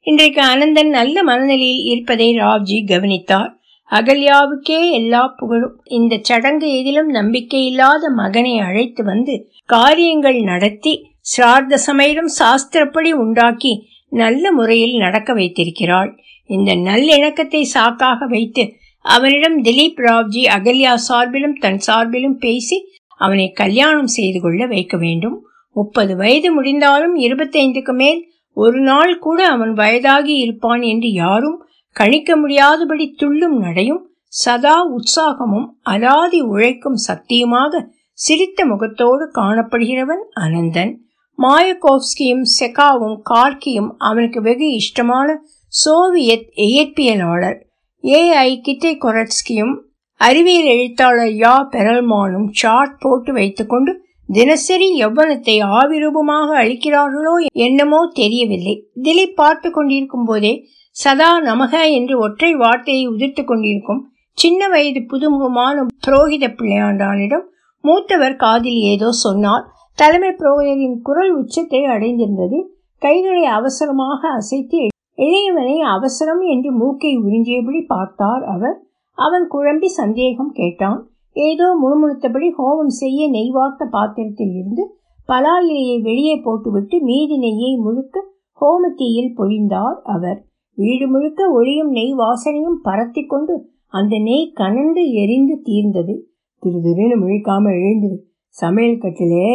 இன்றைக்கு 0.06 0.40
அனந்தன் 0.42 0.88
நல்ல 0.88 1.22
மனநிலையில் 1.22 1.82
இருப்பதை 1.84 2.26
ராவ்ஜி 2.36 2.76
கவனித்தார் 2.86 3.50
அகல்யாவுக்கே 3.90 4.78
எல்லா 4.90 5.20
புகழும். 5.36 5.74
இந்த 5.84 6.18
சடங்கு 6.22 6.68
எதிலும் 6.78 7.08
நம்பிக்கை 7.08 7.60
இல்லாத 7.66 8.10
மகனை 8.10 8.58
அழைத்து 8.58 9.04
வந்து 9.04 9.34
காரியங்கள் 9.64 10.38
நடத்தி 10.40 10.92
சிரார்த்த 11.20 11.74
சமயம் 11.74 12.30
சாஸ்திரப்படி 12.38 13.10
உண்டாக்கி 13.12 13.72
நல்ல 14.12 14.52
முறையில் 14.52 14.96
நடக்க 14.96 15.34
வைத்திருக்கிறாள். 15.34 16.10
இந்த 16.50 16.70
நல்லிணக்கத்தை 16.74 17.62
சாக்காக 17.74 18.28
வைத்து 18.28 18.64
அவனிடம் 19.04 19.62
திலீப் 19.62 20.00
ராவ்ஜி 20.06 20.44
அகல்யா 20.56 20.94
சார்பிலும் 21.08 21.56
தன் 21.58 21.80
சார்பிலும் 21.86 22.38
பேசி 22.38 22.78
அவனை 23.20 23.46
கல்யாணம் 23.52 24.06
செய்து 24.06 24.40
கொள்ள 24.40 24.66
வைக்க 24.66 24.96
வேண்டும். 24.96 25.38
முப்பது 25.76 26.16
வயது 26.16 26.52
முடிந்தாலும் 26.52 27.16
இருபத்தைந்துக்கு 27.16 27.94
மேல் 27.94 28.20
ஒரு 28.62 28.80
நாள் 28.80 29.12
கூட 29.18 29.40
அவன் 29.46 29.72
வயதாகி 29.72 30.34
இருப்பான் 30.36 30.82
என்று 30.82 31.10
யாரும் 31.12 31.58
கணிக்க 31.96 32.36
முடியாதபடி 32.36 33.06
துள்ளும் 33.18 33.56
நடையும் 33.58 34.02
சதா 34.44 34.76
உற்சாகமும் 34.88 35.68
அலாதி 35.90 36.40
உழைக்கும் 36.44 36.98
சக்தியுமாக 37.06 37.82
சிரித்த 38.18 38.64
முகத்தோடு 38.64 39.24
காணப்படுகிறவன் 39.34 40.24
அனந்தன். 40.40 40.92
மாயகோவ்ஸ்கியும் 41.38 42.44
செகாவும் 42.58 43.18
கார்க்கியும் 43.30 43.90
அவனுக்கு 43.98 44.40
வெகு 44.42 44.68
இஷ்டமான 44.70 45.28
சோவியத் 45.68 46.48
இயற்பியலாளர். 46.56 47.58
ஏஐ 48.02 48.50
கிட்டே 48.60 48.90
கொரட்ஸ்கியும் 48.98 49.74
அறிவியல் 50.20 50.70
எழுத்தாளர் 50.74 51.34
யா 51.42 51.54
பெரல்மானும் 51.72 52.48
சார்ட் 52.52 52.98
போட்டு 52.98 53.32
வைத்துக்கொண்டு 53.32 53.92
தினசரி 54.32 54.88
எவ்வளத்தை 55.00 55.54
ஆவிரூபமாக 55.78 56.48
அளிக்கிறார்களோ 56.62 57.32
என்னமோ 57.58 58.00
தெரியவில்லை. 58.12 58.74
திலீப் 59.02 59.34
பார்த்து 59.34 59.68
கொண்டிருக்கும் 59.70 60.24
போதே 60.24 60.52
சதா 60.96 61.30
நமக 61.40 61.72
என்று 61.90 62.14
ஒற்றை 62.18 62.54
வார்த்தையை 62.54 63.04
உதிர்த்து 63.08 63.44
கொண்டிருக்கும் 63.44 64.02
சின்ன 64.38 64.68
வயது 64.68 65.00
புதுமுகமான 65.12 65.86
புரோகித 66.06 66.44
பிள்ளையாண்டானிடம் 66.54 67.44
மூத்தவர் 67.84 68.36
காதில் 68.36 68.80
ஏதோ 68.92 69.08
சொன்னார். 69.10 69.64
தலைமை 69.98 70.30
புரோகிதரின் 70.30 70.98
குரல் 71.02 71.32
உச்சத்தை 71.34 71.82
அடைந்திருந்தது. 71.84 72.58
கைகளை 73.02 73.44
அவசரமாக 73.44 74.28
அசைத்து 74.28 74.80
இளையவனை 75.18 75.76
அவசரம் 75.96 76.42
என்று 76.42 76.70
மூக்கை 76.72 77.12
உறிஞ்சியபடி 77.18 77.80
பார்த்தார் 77.86 78.44
அவர். 78.44 78.76
அவன் 79.18 79.46
குழம்பி 79.54 79.88
சந்தேகம் 80.00 80.52
கேட்டான். 80.52 81.00
ஏதோ 81.48 81.66
முணுமுணுத்தபடி 81.82 82.48
ஹோமம் 82.58 82.94
செய்ய 83.00 83.28
நெய்வார்த்த 83.30 83.82
பாத்திரத்தில் 83.90 84.54
இருந்து 84.54 84.84
பலா 85.28 85.54
இலையை 85.60 85.96
வெளியே 86.02 86.36
போட்டுவிட்டு 86.36 86.96
மீதி 87.00 87.36
நெய்யை 87.38 87.72
முழுக்க 87.76 88.16
ஹோமத்தீயில் 88.60 89.34
பொழிந்தார் 89.36 89.98
அவர். 90.14 90.38
வீடு 90.78 91.06
முழுக்க 91.08 91.40
ஒளியும் 91.50 91.90
நெய் 91.90 92.14
வாசனையும் 92.14 92.78
பரத்தி 92.84 93.22
கொண்டு 93.26 93.54
அந்த 93.92 94.14
நெய் 94.18 94.52
கனந்து 94.52 95.02
எரிந்து 95.12 95.54
தீர்ந்தது. 95.62 96.14
திரு 96.62 96.78
திருன்னு 96.86 97.16
முழிக்காம 97.22 97.72
எழுந்துரு. 97.78 98.16
சமையல் 98.54 99.02
கட்டிலே 99.02 99.46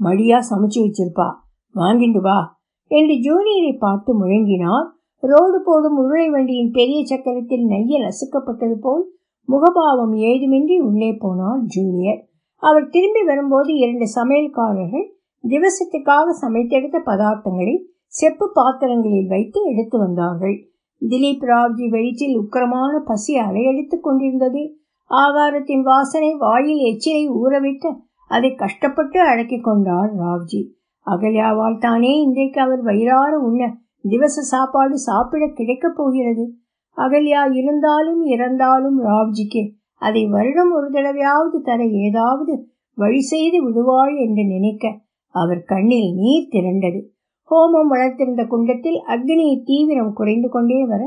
மடியா 0.00 0.38
சமைச்சு 0.50 0.80
வச்சிருப்பா. 0.84 1.28
வாங்கிண்டு 1.74 2.20
வா 2.20 2.38
என்று 2.90 3.14
ஜூனியரை 3.26 3.72
பார்த்து 3.78 4.10
முழங்கினார். 4.20 4.88
ரோடு 5.22 5.58
போடும் 5.64 5.98
உருளை 6.02 6.28
வண்டியின் 6.30 6.72
பெரிய 6.72 7.00
சக்கரத்தில் 7.04 7.64
நெய்ய 7.64 7.98
நசுக்கப்பட்டது 8.04 8.76
போல் 8.80 9.04
முகபாவம் 9.48 10.14
ஏதுமின்றி 10.14 10.78
உள்ளே 10.78 11.10
போனார் 11.12 11.60
ஜூனியர். 11.64 12.26
அவர் 12.56 12.88
திரும்பி 12.88 13.22
வரும்போது 13.24 13.74
இரண்டு 13.74 14.06
சமையல்காரர்கள் 14.14 15.06
திவசத்துக்காக 15.48 16.28
சமைத்தெடுத்த 16.40 17.00
பதார்த்தங்களை 17.06 17.76
செப்பு 18.06 18.50
பாத்திரங்களில் 18.54 19.28
வைத்து 19.28 19.60
எடுத்து 19.62 19.98
வந்தார்கள். 19.98 20.68
திலீப் 21.08 21.42
ராவ்ஜி 21.42 21.88
வயிற்றில் 21.88 22.38
உக்கிரமான 22.38 22.98
பசி 23.04 23.38
அலையடித்துக் 23.38 24.00
கொண்டிருந்தது. 24.00 24.76
ஆகாரத்தின் 25.10 25.82
வாசனை 25.82 26.34
வாயில் 26.34 26.82
எச்சிலை 26.82 27.30
ஊறவிட்டு 27.30 27.96
அதை 28.28 28.54
கஷ்டப்பட்டு 28.54 29.20
அடக்கி 29.20 29.60
கொண்டார் 29.60 30.12
ராவ்ஜி. 30.14 30.68
அகல்யாவால் 31.06 31.78
தானே 31.78 32.20
இன்றைக்கு 32.20 32.60
அவர் 32.60 32.82
வயிறார 32.82 33.38
உண்ண 33.38 33.78
திவச 34.02 34.40
சாப்பாடு 34.40 34.98
சாப்பிட 34.98 35.50
கிடைக்கப் 35.54 35.96
போகிறது. 35.96 36.54
அகல்யா 36.96 37.42
இருந்தாலும் 37.52 38.22
இறந்தாலும் 38.24 38.98
ராவ்ஜிக்கு 39.02 39.62
அதை 40.02 40.22
வருடம் 40.26 40.72
ஒரு 40.72 40.90
தடவையாவது 40.90 41.58
தர 41.60 41.80
ஏதாவது 41.84 42.52
வழி 42.98 43.20
செய்து 43.20 43.58
விடுவாள் 43.64 44.14
என்று 44.16 44.44
நினைக்க 44.44 44.84
அவர் 45.34 45.62
கண்ணில் 45.62 46.10
நீர் 46.14 46.50
திரண்டது. 46.50 47.00
ஹோமம் 47.50 47.90
வளர்த்திருந்த 47.90 48.42
குண்டத்தில் 48.46 48.98
அக்னியை 49.06 49.62
தீவிரம் 49.64 50.12
குறைந்து 50.12 50.48
கொண்டே 50.48 50.80
வர 50.84 51.02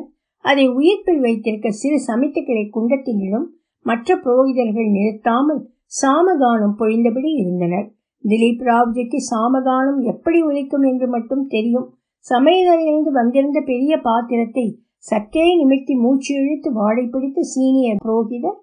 அதை 0.45 0.65
உயிர்ப்பில் 0.69 1.19
வைத்திருக்க 1.19 1.69
சிறு 1.71 1.97
சமித்துக்களை 2.07 2.65
குண்டத்திலும் 2.69 3.45
மற்ற 3.81 4.17
புரோகிதர்கள் 4.17 4.89
நிறுத்தாமல் 4.89 5.61
சாமகானம் 6.01 6.75
பொழிந்தபடி 6.79 7.31
இருந்தனர். 7.35 7.87
திலீப் 8.23 8.63
ராவ்ஜிக்கு 8.63 9.19
சாமகானம் 9.31 9.99
எப்படி 10.03 10.39
ஒலிக்கும் 10.43 10.81
என்று 10.81 11.07
மட்டும் 11.07 11.45
தெரியும். 11.47 11.87
சமையலறையிலிருந்து 12.25 13.11
வந்திருந்த 13.11 13.59
பெரிய 13.61 13.93
பாத்திரத்தை 13.97 14.65
சற்றே 15.07 15.45
நிமிர்த்தி 15.55 15.95
மூச்சு 15.95 16.31
இழுத்து 16.33 16.69
வாடை 16.71 17.03
பிடித்து 17.05 17.41
சீனிய 17.43 17.89
புரோகிதர் 18.03 18.59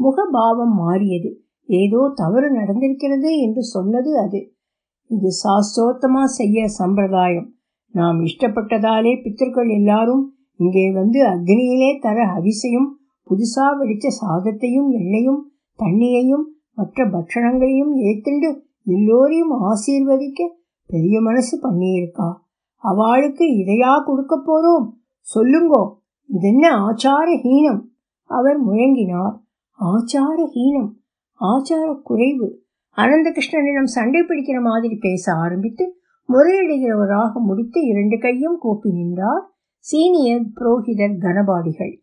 முகபாவம் 0.00 0.74
மாறியது. 0.80 1.30
ஏதோ 1.68 2.00
தவறு 2.14 2.48
நடந்திருக்கிறது 2.50 3.30
என்று 3.38 3.62
சொன்னது 3.64 4.10
அது. 4.18 4.40
இது 5.10 5.28
சாஸ்திரோத்தமா 5.42 6.22
செய்ய 6.38 6.66
சம்பிரதாயம். 6.80 7.48
நாம் 7.94 8.18
இஷ்டப்பட்டதாலே 8.20 9.12
பித்தர்கள் 9.22 9.70
எல்லாரும் 9.70 10.24
இங்கே 10.60 10.84
வந்து 10.90 11.18
அக்னியிலே 11.26 11.90
தர 11.98 12.18
அவிசையும் 12.36 12.88
புதுசா 13.26 13.66
வெடிச்ச 13.78 14.06
சாதத்தையும் 14.20 14.90
எண்ணெயும் 14.90 15.40
தண்ணியையும் 15.78 16.44
மற்ற 16.74 17.04
பட்சணங்களையும் 17.06 17.92
ஏத்துண்டு 18.08 18.50
எல்லோரையும் 18.86 19.54
ஆசீர்வதிக்க 19.70 20.40
பெரிய 20.90 21.16
மனசு 21.20 21.54
பண்ணியிருக்கா. 21.62 22.28
அவளுக்கு 22.84 23.44
இதையா 23.62 23.92
கொடுக்க 24.04 24.34
போறோம்? 24.48 24.86
சொல்லுங்கோ. 25.34 25.82
இதென்ன 26.26 26.70
ஆச்சார 26.70 27.28
ஹீனம் 27.42 27.82
அவர் 28.24 28.66
முழங்கினார். 28.66 29.34
ஆச்சார 29.80 30.38
ஹீனம் 30.54 30.90
ஆச்சார 31.40 32.02
குறைவு 32.02 32.64
அனந்தகிருஷ்ணனிடம் 32.96 33.84
சண்டை 33.84 34.20
பிடிக்கிற 34.20 34.60
மாதிரி 34.60 34.96
பேச 35.00 35.32
ஆரம்பித்து 35.32 36.00
முறையிடுகிறவராக 36.28 37.32
முடித்து 37.32 37.80
இரண்டு 37.86 38.18
கையும் 38.18 38.58
கூப்பி 38.58 38.90
நின்றார் 38.90 39.44
சீனியர் 39.78 40.46
புரோகிதர் 40.54 41.18
கனபாடிகள். 41.20 41.94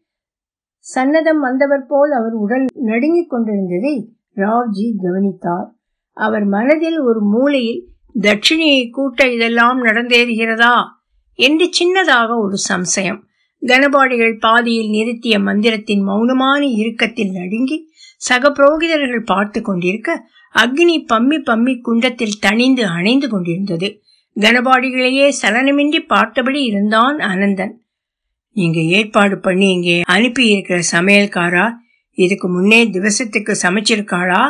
சன்னதம் 0.96 1.40
வந்தவர் 1.40 1.86
போல் 1.86 2.12
அவர் 2.12 2.34
உடல் 2.34 2.66
நடுங்கிக் 2.74 3.30
கொண்டிருந்ததை 3.30 4.16
ராவ்ஜி 4.36 4.94
கவனித்தார். 5.02 5.76
அவர் 6.14 6.46
மனதில் 6.46 7.00
ஒரு 7.00 7.22
மூலையில் 7.22 7.88
தட்சிணியை 8.22 8.90
கூட்ட 8.92 9.32
இதெல்லாம் 9.32 9.84
நடந்தேறுகிறதா? 9.84 10.76
என்று 11.36 11.70
சின்னதாக 11.80 12.30
ஒரு 12.40 12.58
சம்சயம். 12.70 13.20
கனபாடிகள் 13.62 14.40
பாதியில் 14.40 14.90
நிறுத்திய 14.90 15.40
மந்திரத்தின் 15.40 16.04
மௌனமான 16.08 16.62
இறுக்கத்தில் 16.62 17.32
நடுங்கி 17.32 17.92
சக 18.18 18.50
புரோகிதர்கள் 18.50 19.26
பார்த்து 19.26 19.62
கொண்டிருக்க 19.62 20.26
அக்னி 20.56 21.06
பம்மி 21.14 21.38
பம்மி 21.46 21.82
குண்டத்தில் 21.82 22.40
தணிந்து 22.42 22.82
அணைந்து 22.82 23.30
கொண்டிருந்தது. 23.30 24.02
கனபாடிகளையே 24.40 25.34
சலனமின்றி 25.42 26.00
பார்த்தபடி 26.00 26.64
இருந்தான் 26.64 27.18
அனந்தன். 27.18 27.74
நீங்க 28.56 28.80
ஏற்பாடு 28.80 29.40
பண்ணி 29.40 29.70
இங்கே 29.70 30.02
அனுப்பி 30.06 30.48
இருக்கிற 30.48 30.80
சமையல்காரா? 30.92 31.72
இதுக்கு 32.18 32.50
முன்னே 32.50 32.86
திவசத்துக்கு 32.86 33.56
சமைச்சிருக்காளா? 33.62 34.50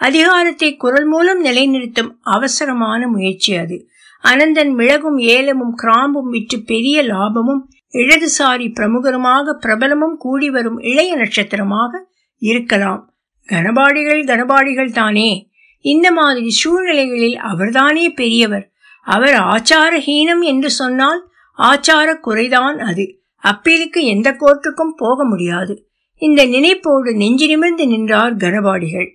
அதிகாரத்தை 0.00 0.76
குரல் 0.76 1.06
மூலம் 1.06 1.44
நிலைநிறுத்தும் 1.44 2.18
அவசரமான 2.22 3.08
முயற்சி 3.08 3.56
அது. 3.56 3.88
அனந்தன் 4.28 4.72
மிளகும் 4.74 5.18
ஏலமும் 5.18 5.74
கிராம்பும் 5.82 6.28
விற்று 6.30 6.62
பெரிய 6.62 7.02
லாபமும் 7.02 7.62
இடதுசாரி 7.92 8.66
பிரமுகருமாக 8.80 9.56
பிரபலமும் 9.62 10.16
கூடி 10.18 10.50
வரும் 10.50 10.78
இளைய 10.78 11.16
நட்சத்திரமாக 11.16 12.10
இருக்கலாம். 12.38 13.14
கனபாடிகள் 13.48 14.22
கனபாடிகள் 14.24 14.92
தானே. 14.92 15.50
இந்த 15.78 16.12
மாதிரி 16.12 16.50
சூழ்நிலைகளில் 16.50 17.36
அவர்தானே 17.36 18.10
பெரியவர். 18.10 18.72
அவர் 19.02 19.34
ஆச்சாரஹீனம் 19.34 20.40
என்று 20.40 20.70
சொன்னால் 20.70 21.30
ஆச்சார 21.58 22.16
குறைதான் 22.26 22.78
அது. 22.78 23.20
அப்பீலுக்கு 23.42 24.02
எந்த 24.04 24.30
கோர்ட்டுக்கும் 24.32 24.96
போக 24.96 25.24
முடியாது. 25.24 25.88
இந்த 26.14 26.46
நினைப்போடு 26.46 27.16
நெஞ்சு 27.16 27.46
நிமிர்ந்து 27.46 27.86
நின்றார் 27.86 28.36
கனபாடிகள். 28.36 29.08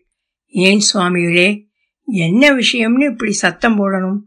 ஏன் 0.48 0.82
சுவாமிகளே 0.94 1.50
என்ன 2.06 2.52
விஷயம்னு 2.52 3.12
இப்படி 3.12 3.32
சத்தம் 3.32 3.78
போடணும்? 3.78 4.20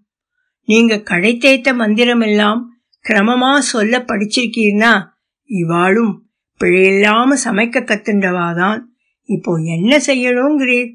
நீங்க 0.72 0.94
கடை 1.10 1.32
தேய்த்த 1.36 1.70
மந்திரம் 1.74 2.20
எல்லாம் 2.20 2.60
கிரமமா 3.04 3.52
சொல்ல 3.72 3.98
படிச்சிருக்கீர்னா 4.08 4.92
இவாளும் 5.50 6.12
பிழையில்லாம 6.60 7.36
சமைக்க 7.44 7.76
கத்துண்டவாதான். 7.84 8.80
இப்போ 9.28 9.52
என்ன 9.76 9.92
செய்யணுங்கிறீர்? 10.06 10.90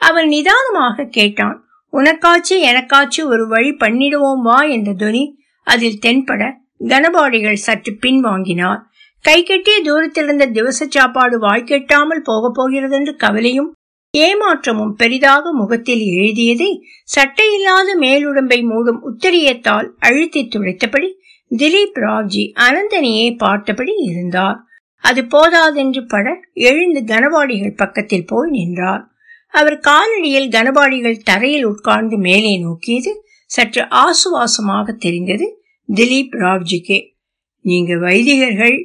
அவன் 0.00 0.28
நிதானமாக 0.28 1.06
கேட்டான். 1.16 1.56
உனக்காச்சு 1.92 2.56
எனக்காச்சு 2.70 3.20
ஒரு 3.24 3.44
வழி 3.48 3.70
பண்ணிடுவோம் 3.84 4.42
வா 4.42 4.58
என்ற 4.76 4.90
துனி 4.92 5.24
அதில் 5.66 6.02
தென்பட 6.06 6.42
கனபாடிகள் 6.88 7.64
சற்று 7.66 7.92
பின் 7.94 8.20
வாங்கினார். 8.20 8.80
கை 9.24 9.38
கட்டிய 9.42 9.76
தூரத்திலிருந்த 9.82 10.44
திவச 10.50 10.86
சாப்பாடு 10.86 11.36
வாய்க்கெட்டாமல் 11.40 12.26
போக 12.28 12.50
போகிறதென்று 12.54 13.14
கவலையும் 13.16 13.70
ஏமாற்றமும் 14.16 14.94
பெரிதாக 14.96 15.52
முகத்தில் 15.52 16.04
எழுதியதை 16.16 16.70
சட்டையில்லாத 17.16 17.88
மேலுடம்பை 18.00 18.60
மூடும் 18.62 19.00
உத்தரியத்தால் 19.12 19.88
அழுத்தி 19.98 20.48
துடைத்தபடி 20.48 21.08
திலீப் 21.50 21.98
ராவ்ஜி 22.00 22.44
அனந்தனையே 22.60 23.36
பார்த்தபடி 23.36 23.94
இருந்தார். 23.94 24.58
அது 25.04 25.24
போதாதென்று 25.24 26.02
பட 26.06 26.40
எழுந்து 26.52 27.00
கனபாடிகள் 27.04 27.76
பக்கத்தில் 27.76 28.26
போய் 28.26 28.50
நின்றார். 28.50 29.04
அவர் 29.48 29.78
காலடியில் 29.78 30.48
கனபாடிகள் 30.48 31.22
தரையில் 31.24 31.66
உட்கார்ந்து 31.66 32.16
மேலே 32.18 32.60
நோக்கியது 32.60 33.12
சற்று 33.46 33.82
ஆசுவாசமாக 33.82 34.96
தெரிந்தது 34.96 35.46
திலீப் 35.88 36.34
ராவ்ஜிக்கே. 36.36 37.00
நீங்க 37.64 37.94
வைதிகர்கள் 37.94 38.78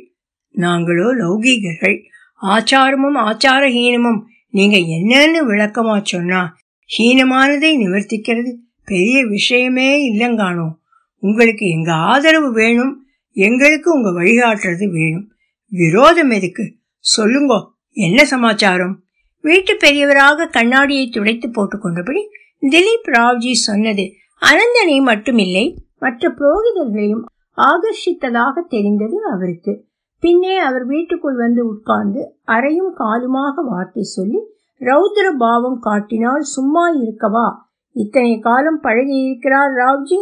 நாங்களோ 0.56 1.08
லௌகீகர்கள். 1.22 1.98
ஆச்சாரமும் 2.42 3.18
ஆச்சாரஹீனமும் 3.30 4.22
நீங்க 4.52 4.78
என்னன்னு 4.78 5.50
விளக்கமா 5.50 6.04
சொன்னா 6.04 6.56
ஹீனமானதை 6.98 7.76
நிவர்த்திக்கிறது 7.78 8.56
பெரிய 8.86 9.26
விஷயமே 9.26 10.14
இல்லைங்கானோ? 10.14 10.70
உங்களுக்கு 11.20 11.70
எங்க 11.70 11.94
ஆதரவு 11.94 12.54
வேணும்? 12.54 13.06
எங்களுக்கு 13.32 13.94
உங்க 13.94 14.10
வழிகாட்டுறது 14.10 14.92
வேணும். 14.92 15.32
விரோதம் 15.70 16.30
எதுக்கு? 16.30 16.76
சொல்லுங்கோ 17.18 17.68
என்ன 17.92 18.26
சமாச்சாரம்? 18.26 19.04
வீட்டு 19.42 19.78
பெரியவராக 19.78 20.50
கண்ணாடியை 20.50 21.10
துடைத்து 21.10 21.50
போட்டுக்கொண்டபடி 21.50 22.22
திலீப் 22.62 23.08
ராவ்ஜி 23.08 23.52
சொன்னது 23.52 24.14
அனந்தனை 24.42 24.92
மட்டுமில்லை 24.92 25.76
மற்ற 26.00 26.34
புரோகிதர்களையும் 26.38 27.24
ஆகர்ஷித்ததாக 27.58 28.62
தெரிந்தது 28.70 29.18
அவருக்கு. 29.34 29.91
பின்னே 30.24 30.56
அவர் 30.60 30.86
வீட்டுக்குள் 30.86 31.38
வந்து 31.44 31.62
உட்கார்ந்து 31.68 32.22
அறையும் 32.56 32.94
காலுமாக 32.98 33.64
வார்த்தை 33.70 34.04
சொல்லி 34.16 34.40
ரௌத்ர 34.82 35.28
பாவம் 35.38 35.80
காட்டினால் 35.80 36.46
சும்மா 36.56 36.84
இருக்கவா? 37.02 37.48
இத்தனை 37.96 38.34
காலம் 38.40 38.80
பழகி 38.80 39.18
இருக்கிறார் 39.26 39.74
ராவ்ஜி. 39.74 40.20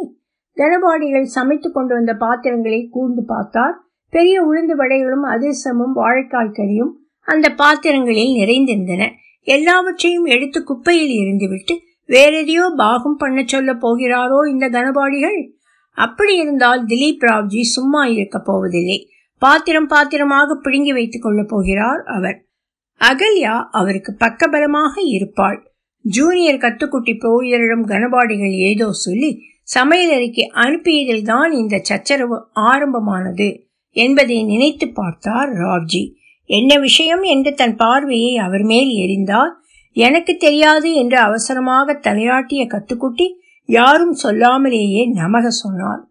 தனபாடிகள் 0.57 1.27
சமைத்து 1.35 1.67
கொண்டு 1.71 1.93
வந்த 1.93 2.13
பாத்திரங்களை 2.13 2.79
கூர்ந்து 2.89 3.23
பார்த்தார். 3.23 3.75
பெரிய 4.13 4.38
உளுந்து 4.43 4.75
வடைகளும் 4.75 5.25
அதிர்சமும் 5.33 5.93
வாழைக்காய் 5.95 6.55
கறியும் 6.57 6.91
அந்த 7.27 7.47
பாத்திரங்களில் 7.53 8.33
நிறைந்திருந்தன. 8.39 9.03
எல்லாவற்றையும் 9.47 10.25
எடுத்து 10.25 10.59
குப்பையில் 10.63 11.13
இருந்துவிட்டு 11.21 11.75
வேறெதையோ 12.09 12.65
பாகம் 12.75 13.17
பண்ண 13.17 13.39
சொல்ல 13.45 13.71
போகிறாரோ 13.73 14.39
இந்த 14.49 14.65
கனபாடிகள் 14.69 15.39
அப்படி 15.97 16.33
இருந்தால் 16.35 16.81
திலீப் 16.85 17.23
ராவ்ஜி 17.29 17.62
சும்மா 17.75 18.01
இருக்க 18.15 18.38
போவதில்லை. 18.39 18.99
பாத்திரம் 19.41 19.88
பாத்திரமாக 19.88 20.56
பிடுங்கி 20.56 20.93
வைத்துக் 20.93 21.21
கொள்ளப் 21.21 21.47
போகிறார் 21.47 22.02
அவர். 22.08 22.38
அகல்யா 23.02 23.56
அவருக்கு 23.71 24.12
பக்கபலமாக 24.19 24.93
இருப்பாள். 25.08 25.60
ஜூனியர் 26.06 26.62
கத்துக்குட்டி 26.62 27.13
புரோகிதரிடம் 27.13 27.86
கனபாடிகள் 27.86 28.56
ஏதோ 28.62 28.88
சொல்லி 28.91 29.32
சமையலறைக்கு 29.75 30.43
அனுப்பியதில் 30.54 31.21
தான் 31.21 31.52
இந்த 31.52 31.80
சச்சரவு 31.80 32.38
ஆரம்பமானது 32.54 33.49
என்பதை 33.95 34.43
நினைத்து 34.43 34.88
பார்த்தார் 34.89 35.49
ராவ்ஜி. 35.54 36.04
என்ன 36.49 36.71
விஷயம்? 36.80 37.23
என்று 37.23 37.54
தன் 37.54 37.75
பார்வையை 37.75 38.38
அவர் 38.38 38.63
மேல் 38.63 38.91
எரிந்தார் 38.95 39.54
எனக்கு 39.95 40.38
தெரியாது 40.38 40.93
என்று 40.93 41.17
அவசரமாக 41.19 41.93
தலையாட்டிய 41.93 42.62
கத்துக்குட்டி 42.65 43.28
யாரும் 43.69 44.15
சொல்லாமலேயே 44.23 45.02
நமக 45.15 45.47
சொன்னார் 45.47 46.02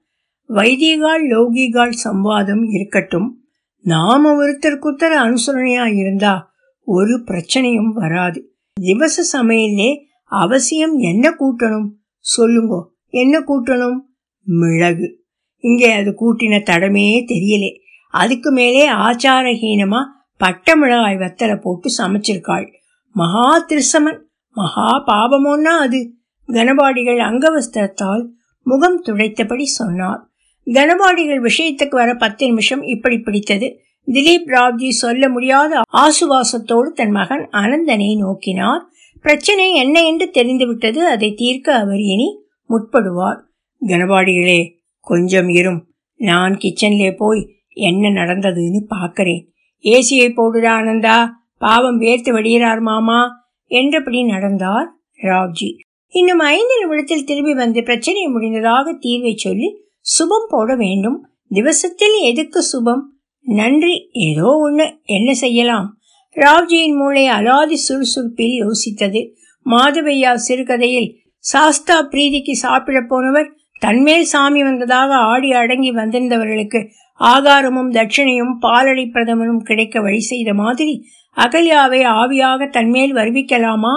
வைதிகால் 0.49 1.23
லௌகிகால் 1.29 1.93
சம்வாதம் 2.05 2.65
இருக்கட்டும். 2.69 3.45
நாம 3.83 4.45
ஒருத்தருக்குத்தர 4.45 5.17
அனுசரணையா 5.17 5.97
இருந்தா 5.97 6.51
ஒரு 6.85 7.25
பிரச்சனையும் 7.27 7.93
வராது. 7.93 8.53
திவச 8.81 9.39
சமையலே 9.39 9.97
அவசியம் 10.25 10.99
என்ன 10.99 11.31
கூட்டணும்? 11.31 11.89
சொல்லுங்கோ. 12.37 12.85
என்ன 13.07 13.39
கூட்டணும்? 13.39 14.01
மிளகு. 14.43 15.25
இங்கே 15.57 15.93
அது 15.93 16.11
கூட்டின 16.11 16.63
தடமே 16.63 17.25
தெரியலே. 17.25 17.71
அதுக்கு 18.11 18.51
மேலே 18.51 18.91
ஆச்சாரஹீனமா 18.91 20.03
பட்ட 20.37 20.77
மிளகாய் 20.77 21.17
வத்தலை 21.17 21.61
போட்டு 21.61 21.91
சமைச்சிருக்காள். 21.99 22.73
மகா 23.13 23.67
திருசமன். 23.67 24.23
மகா 24.51 25.05
பாபமோன்னா 25.07 25.79
அது. 25.79 26.15
கனபாடிகள் 26.47 27.19
அங்கவஸ்திரத்தால் 27.19 28.27
முகம் 28.63 29.03
துடைத்தபடி 29.05 29.63
சொன்னார். 29.63 30.31
கனபாடிகள் 30.73 31.49
விஷயத்துக்கு 31.49 31.91
வர 31.91 32.15
பத்து 32.15 32.47
நிமிஷம் 32.47 32.83
இப்படி 32.83 33.19
பிடித்தது. 33.19 33.81
திலீப் 34.07 34.47
ராவ்ஜி 34.47 34.89
சொல்ல 34.89 35.29
முடியாத 35.29 35.81
ஆசுவாசத்தோடு 35.93 36.93
தன் 36.95 37.11
மகன் 37.11 37.49
அனந்தனை 37.53 38.17
நோக்கினார். 38.17 38.81
பிரச்சனை 39.21 39.75
என்ன 39.75 40.05
என்று 40.05 40.31
தெரிந்துவிட்டது. 40.31 41.07
அதை 41.07 41.35
தீர்க்க 41.35 41.75
அவர் 41.75 41.99
இனி 41.99 42.45
முற்படுவார். 42.69 43.41
கனபாடிகளே 43.87 44.71
கொஞ்சம் 45.01 45.49
இரும். 45.49 45.87
நான் 46.15 46.59
கிச்சன்லே 46.59 47.17
போய் 47.17 47.57
என்ன 47.69 48.09
நடந்ததுன்னு 48.09 48.85
பார்க்கறேன். 48.91 49.43
ஏசியை 49.83 50.33
போடுடா 50.37 50.69
ஆனந்தா 50.69 51.29
பாவம் 51.59 52.01
வேர்த்து 52.01 52.31
வடிகிறார் 52.31 52.81
மாமா 52.81 53.31
என்றபடி 53.67 54.25
நடந்தார் 54.25 54.93
ராவ்ஜி. 55.23 55.71
இன்னும் 56.09 56.39
ஐந்து 56.39 56.79
நிமிடத்தில் 56.79 57.25
திரும்பி 57.25 57.55
வந்து 57.55 57.83
பிரச்சனை 57.83 58.27
முடிந்ததாக 58.27 58.93
தீர்வை 58.93 59.35
சொல்லி 59.35 59.87
சுபம் 60.11 60.47
போட 60.49 60.77
வேண்டும். 60.77 61.29
திவசத்தில் 61.51 62.19
எதுக்கு 62.21 62.63
சுபம்? 62.63 63.13
நன்றி. 63.41 64.09
ஏதோ 64.13 64.71
ஒண்ணு. 64.71 65.03
என்ன 65.05 65.35
செய்யலாம்? 65.35 65.99
ராவ்ஜியின் 66.37 66.95
மூளை 66.95 67.29
அலாதி 67.29 67.73
சுறுசுறுப்பில் 67.73 68.63
யோசித்தது. 68.63 69.33
மாதவையா 69.67 70.35
சிறுகதையில் 70.35 71.17
சாஸ்தா 71.39 72.03
பிரீதிக்கு 72.03 72.53
சாப்பிட 72.53 73.05
போனவர் 73.09 73.53
தன்மேல் 73.81 74.25
சாமி 74.25 74.63
வந்ததாக 74.63 75.15
ஆடி 75.15 75.53
அடங்கி 75.53 75.93
வந்திருந்தவர்களுக்கு 75.93 76.89
ஆகாரமும் 77.21 77.91
தட்சிணையும் 77.91 78.55
பாலடை 78.61 79.11
பிரதமனும் 79.13 79.63
கிடைக்க 79.63 80.01
வழி 80.01 80.21
செய்த 80.21 80.55
மாதிரி 80.55 81.05
அகல்யாவை 81.37 82.01
ஆவியாக 82.21 82.71
தன்மேல் 82.71 83.15
வருவிக்கலாமா? 83.15 83.95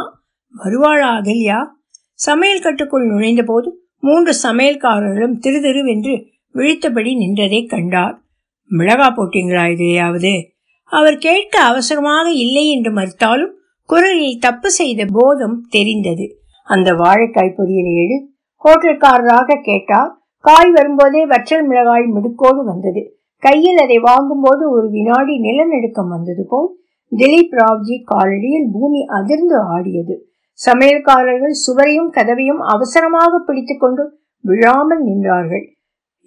வருவாளா 0.58 1.10
அகல்யா? 1.20 1.66
சமையல் 2.14 2.62
கட்டுக்குள் 2.62 3.08
நுழைந்தபோது 3.08 3.81
மூன்று 4.02 4.34
சமையல்காரர்களும் 4.44 5.40
திரு 5.40 5.60
திருவென்று 5.60 6.26
விழித்தபடி 6.54 7.12
நின்றதை 7.16 7.68
கண்டார். 7.68 8.22
மிளகா 8.70 9.08
போட்டீங்களா 9.12 9.72
இதையாவது? 9.72 10.54
அவர் 10.84 11.18
கேட்க 11.18 11.60
அவசரமாக 11.60 12.32
இல்லை 12.32 12.72
என்று 12.72 12.92
மறுத்தாலும் 12.94 13.52
குரலில் 13.86 14.40
தப்பு 14.40 14.72
செய்த 14.72 15.06
போதம் 15.12 15.68
தெரிந்தது. 15.70 16.40
அந்த 16.64 16.92
வாழைக்காய் 16.94 17.56
பொரியலை 17.58 17.94
எடு. 18.06 18.30
ஹோட்டல்காரராக 18.64 19.62
கேட்டார். 19.62 20.20
காய் 20.38 20.72
வரும்போதே 20.72 21.26
வற்றல் 21.26 21.68
மிளகாய் 21.68 22.12
மிடுக்கோடு 22.14 22.64
வந்தது. 22.66 23.20
கையில் 23.38 23.78
அதை 23.78 23.98
வாங்கும்போது 23.98 24.72
ஒரு 24.72 24.90
வினாடி 24.90 25.40
நிலநடுக்கம் 25.40 26.10
வந்தது 26.10 26.46
போல் 26.50 26.76
திலீப் 27.16 27.52
ராவ்ஜி 27.52 27.96
காலடியில் 28.16 28.70
பூமி 28.72 29.06
அதிர்ந்து 29.06 29.60
ஆடியது. 29.60 30.31
சமையல்காரர்கள் 30.60 31.56
சுவரையும் 31.64 32.10
கதவையும் 32.10 32.62
அவசரமாக 32.74 33.40
பிடித்துக்கொண்டு 33.40 34.04
விழாமல் 34.44 35.04
நின்றார்கள். 35.04 35.66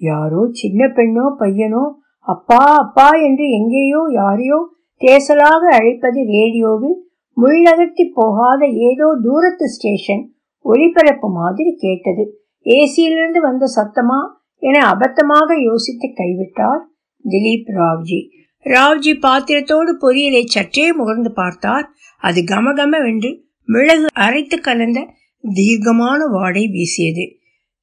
யாரோ 0.00 0.40
சின்ன 0.52 0.86
பெண்ணோ 0.96 1.26
பையனோ 1.40 1.84
அப்பா 2.26 2.62
அப்பா 2.74 3.08
என்று 3.26 3.44
எங்கேயோ 3.50 4.02
யாரையோ 4.10 4.58
தேசலாக 5.00 5.62
அழைப்பது 5.78 6.20
ரேடியோவில் 6.24 6.96
முள்ளகர்த்தி 7.36 8.04
போகாத 8.14 8.62
ஏதோ 8.88 9.08
தூரத்து 9.22 9.66
ஸ்டேஷன் 9.68 10.22
ஒளிபரப்பு 10.64 11.28
மாதிரி 11.40 11.72
கேட்டது. 11.76 12.24
ஏசியிலிருந்து 12.66 13.40
வந்த 13.40 13.64
சத்தமா 13.76 14.20
என 14.62 14.76
அபத்தமாக 14.92 15.56
யோசித்து 15.60 16.08
கைவிட்டார் 16.20 16.82
திலீப் 17.24 17.70
ராவ்ஜி. 17.78 18.20
ராவ்ஜி 18.66 19.12
பாத்திரத்தோடு 19.24 19.92
பொரியலை 20.04 20.42
சற்றே 20.46 20.86
முகர்ந்து 20.92 21.30
பார்த்தார். 21.32 21.86
அது 22.22 22.40
கமகமவென்று 22.52 23.30
மிளகு 23.66 24.06
அரைத்து 24.12 24.60
கலந்த 24.60 25.14
தீர்க்கமான 25.54 26.26
வாடை 26.26 26.68
வீசியது. 26.68 27.38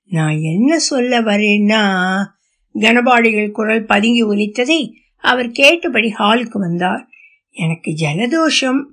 நான் 0.09 0.39
என்ன 0.39 0.79
சொல்ல 0.79 1.21
வரேன்னா 1.21 1.81
கனபாடிகள் 2.79 3.51
குரல் 3.51 3.85
பதுங்கி 3.85 4.23
ஒலித்ததை 4.23 4.91
அவர் 5.17 5.51
கேட்டபடி 5.51 6.13
ஹாலுக்கு 6.19 6.57
வந்தார். 6.57 7.07
எனக்கு 7.49 7.91
ஜலதோஷம். 7.91 8.83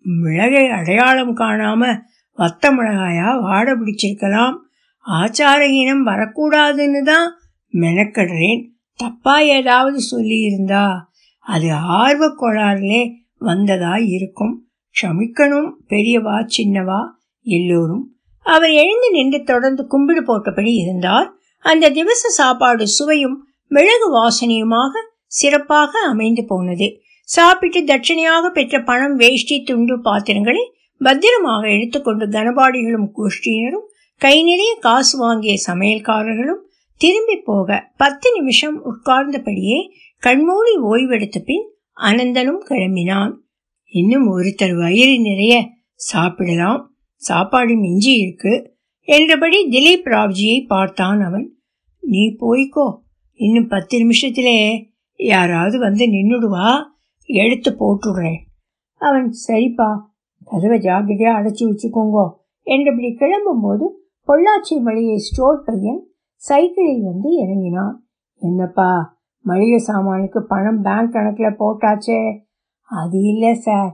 மிளகை 0.00 0.68
அடையாளம் 0.68 1.36
காணாம 1.36 2.00
வத்த 2.38 2.66
மிளகாயா 2.66 3.30
வாட 3.38 3.76
பிடிச்சிருக்கலாம். 3.76 4.56
ஆச்சாரஹீனம் 5.06 6.06
வரக்கூடாதுன்னு 6.06 7.02
தான் 7.02 7.38
மெனக்கடுறேன். 7.72 8.68
தப்பா 8.94 9.38
ஏதாவது 9.38 9.98
சொல்லியிருந்தா 10.10 10.96
அது 11.38 11.72
ஆர்வ 11.72 12.34
கோளாறுலே 12.36 13.12
வந்ததா 13.38 13.96
இருக்கும். 13.96 14.69
க்ஷமிக்கணும் 14.94 15.68
பெரியவா 15.88 16.36
சின்னவா 16.56 17.00
எல்லோரும். 17.46 18.04
அவர் 18.46 18.70
எழுந்து 18.70 19.10
நின்று 19.10 19.42
தொடர்ந்து 19.42 19.86
கும்பிடு 19.86 20.22
போட்டபடி 20.22 20.72
இருந்தார். 20.74 21.28
அந்த 21.64 21.90
திவச 21.90 22.28
சாப்பாடு 22.28 22.86
சுவையும் 22.86 23.36
மிளகு 23.66 24.08
வாசனையுமாக 24.16 24.92
சிறப்பாக 25.26 25.92
அமைந்து 26.08 26.44
போனது. 26.44 26.88
சாப்பிட்டு 27.28 27.80
தட்சணையாக 27.80 28.48
பெற்ற 28.48 28.82
பணம் 28.82 29.16
வேஷ்டி 29.16 29.62
துண்டு 29.62 30.00
பாத்திரங்களை 30.00 30.64
பத்திரமாக 31.00 31.68
எடுத்துக்கொண்டு 31.68 32.26
கனபாடிகளும் 32.28 33.08
கோஷ்டியினரும் 33.16 33.86
கை 34.20 34.42
நிறைய 34.42 34.76
காசு 34.80 35.18
வாங்கிய 35.18 35.54
சமையல்காரர்களும் 35.66 36.62
திரும்பி 37.00 37.36
போக 37.36 37.92
பத்து 37.96 38.28
நிமிஷம் 38.32 38.76
உட்கார்ந்தபடியே 38.84 39.78
கண்மூடி 40.22 40.74
ஓய்வெடுத்த 40.82 41.38
பின் 41.44 41.66
அனந்தனும் 42.00 42.60
கிளம்பினான். 42.68 43.32
இன்னும் 43.92 44.38
ஒருத்தர் 44.38 44.78
வயிறு 44.78 45.20
நிறைய 45.20 45.68
சாப்பிடலாம். 45.94 46.94
சாப்பாடு 47.14 47.76
மிஞ்சி 47.76 48.12
இருக்கு. 48.12 48.76
என்றபடி 49.00 49.68
திலீப் 49.68 50.06
ராவ்ஜியை 50.06 50.66
பார்த்தான் 50.66 51.20
அவன். 51.20 51.54
நீ 52.00 52.36
போய்க்கோ. 52.40 52.98
இன்னும் 53.32 53.68
பத்து 53.68 53.98
நிமிஷத்திலே 53.98 54.86
யாராவது 55.16 55.78
வந்து 55.78 56.06
நின்னுடுவா. 56.06 56.84
எடுத்து 57.24 57.70
போட்டுடுறேன். 57.70 58.38
அவன் 58.98 59.34
சரிப்பா. 59.48 59.98
கதவை 60.44 60.78
ஜாக்கிரதையா 60.78 61.32
அடைச்சி 61.32 61.60
வச்சுக்கோங்கோ. 61.60 62.30
என்றபடி 62.62 63.06
கிளம்பும்போது 63.06 63.86
பொள்ளாச்சி 64.26 64.82
மளிகை 64.82 65.16
ஸ்டோர் 65.16 65.62
பையன் 65.66 66.06
சைக்கிளில் 66.36 67.02
வந்து 67.02 67.30
இறங்கினான். 67.30 68.08
என்னப்பா 68.34 69.20
மளிகை 69.40 69.84
சாமானுக்கு 69.86 70.38
பணம் 70.38 70.82
பேங்க் 70.82 71.12
கணக்கில் 71.12 71.58
போட்டாச்சே. 71.58 72.48
அது 72.90 73.18
இல்லை 73.22 73.54
சார். 73.54 73.90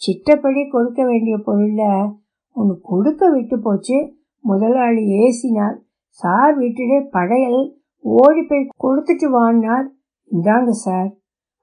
சிட்டப்படி 0.00 0.70
கொடுக்க 0.70 1.04
வேண்டிய 1.04 1.38
பொருளில் 1.38 2.12
ஒன்று 2.56 2.80
கொடுக்க 2.80 3.30
விட்டு 3.30 3.60
போச்சு. 3.60 3.98
முதலாளி 4.44 5.02
ஏசினார். 5.20 5.76
சார் 6.08 6.56
வீட்டிலே 6.56 7.00
படையல் 7.00 7.60
ஓடி 8.04 8.42
போய் 8.42 8.68
கொடுத்துட்டு 8.84 9.30
வாங்கினார் 9.30 9.86
இந்தாங்க 10.30 10.70
சார். 10.70 11.10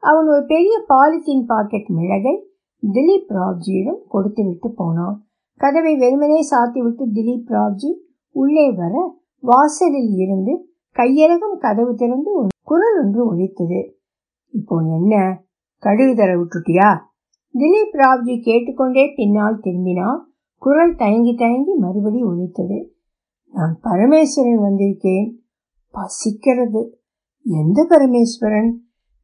அவன் 0.03 0.27
ஒரு 0.27 0.45
பெரிய 0.45 0.85
பாலித்தீன் 0.87 1.45
பாக்கெட் 1.45 1.89
மிளகை 1.89 2.35
திலீப் 2.83 3.31
ராவ்ஜியிடம் 3.37 4.01
கொடுத்து 4.07 4.43
விட்டு 4.43 4.69
போனான். 4.71 5.15
கதவை 5.61 5.95
வெறுமனே 5.95 6.39
சாத்தி 6.51 6.79
விட்டு 6.79 7.05
திலீப் 7.07 7.49
ராவ்ஜி 7.49 7.91
உள்ளே 8.35 8.71
வர 8.71 8.93
வாசலில் 9.43 10.13
இருந்து 10.15 10.53
கையழகம் 10.95 11.57
கதவு 11.57 11.95
திறந்து 11.95 12.31
குரல் 12.61 12.97
ஒன்று 13.03 13.35
ஒழித்தது 13.35 13.79
இப்போ 14.53 14.75
என்ன? 14.97 15.13
கடுகு 15.87 16.15
தர 16.15 16.35
விட்டுட்டியா? 16.35 16.99
திலீப் 17.53 17.97
ராவ்ஜி 17.97 18.41
கேட்டுக்கொண்டே 18.41 19.13
பின்னால் 19.15 19.59
திரும்பினார். 19.59 20.25
குரல் 20.57 20.95
தயங்கி 20.95 21.35
தயங்கி 21.35 21.73
மறுபடி 21.73 22.23
ஒழித்தது 22.23 22.87
நான் 23.51 23.79
பரமேஸ்வரன் 23.83 24.61
வந்திருக்கேன். 24.61 25.31
பசிக்கிறது. 25.93 26.89
எந்த 27.43 27.85
பரமேஸ்வரன்? 27.89 28.71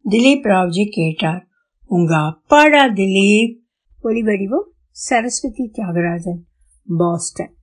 திலீப் 0.09 0.43
ராவ்ஜி 0.43 0.86
கேட்டார். 0.89 1.47
உங்க 1.88 2.18
அப்பாடா 2.18 2.86
திலீப்? 2.86 3.59
ஒளிவடிவம் 4.03 4.70
சரஸ்வதி 4.89 5.72
தியாகராஜன் 5.74 6.41
பாஸ்டன். 6.97 7.53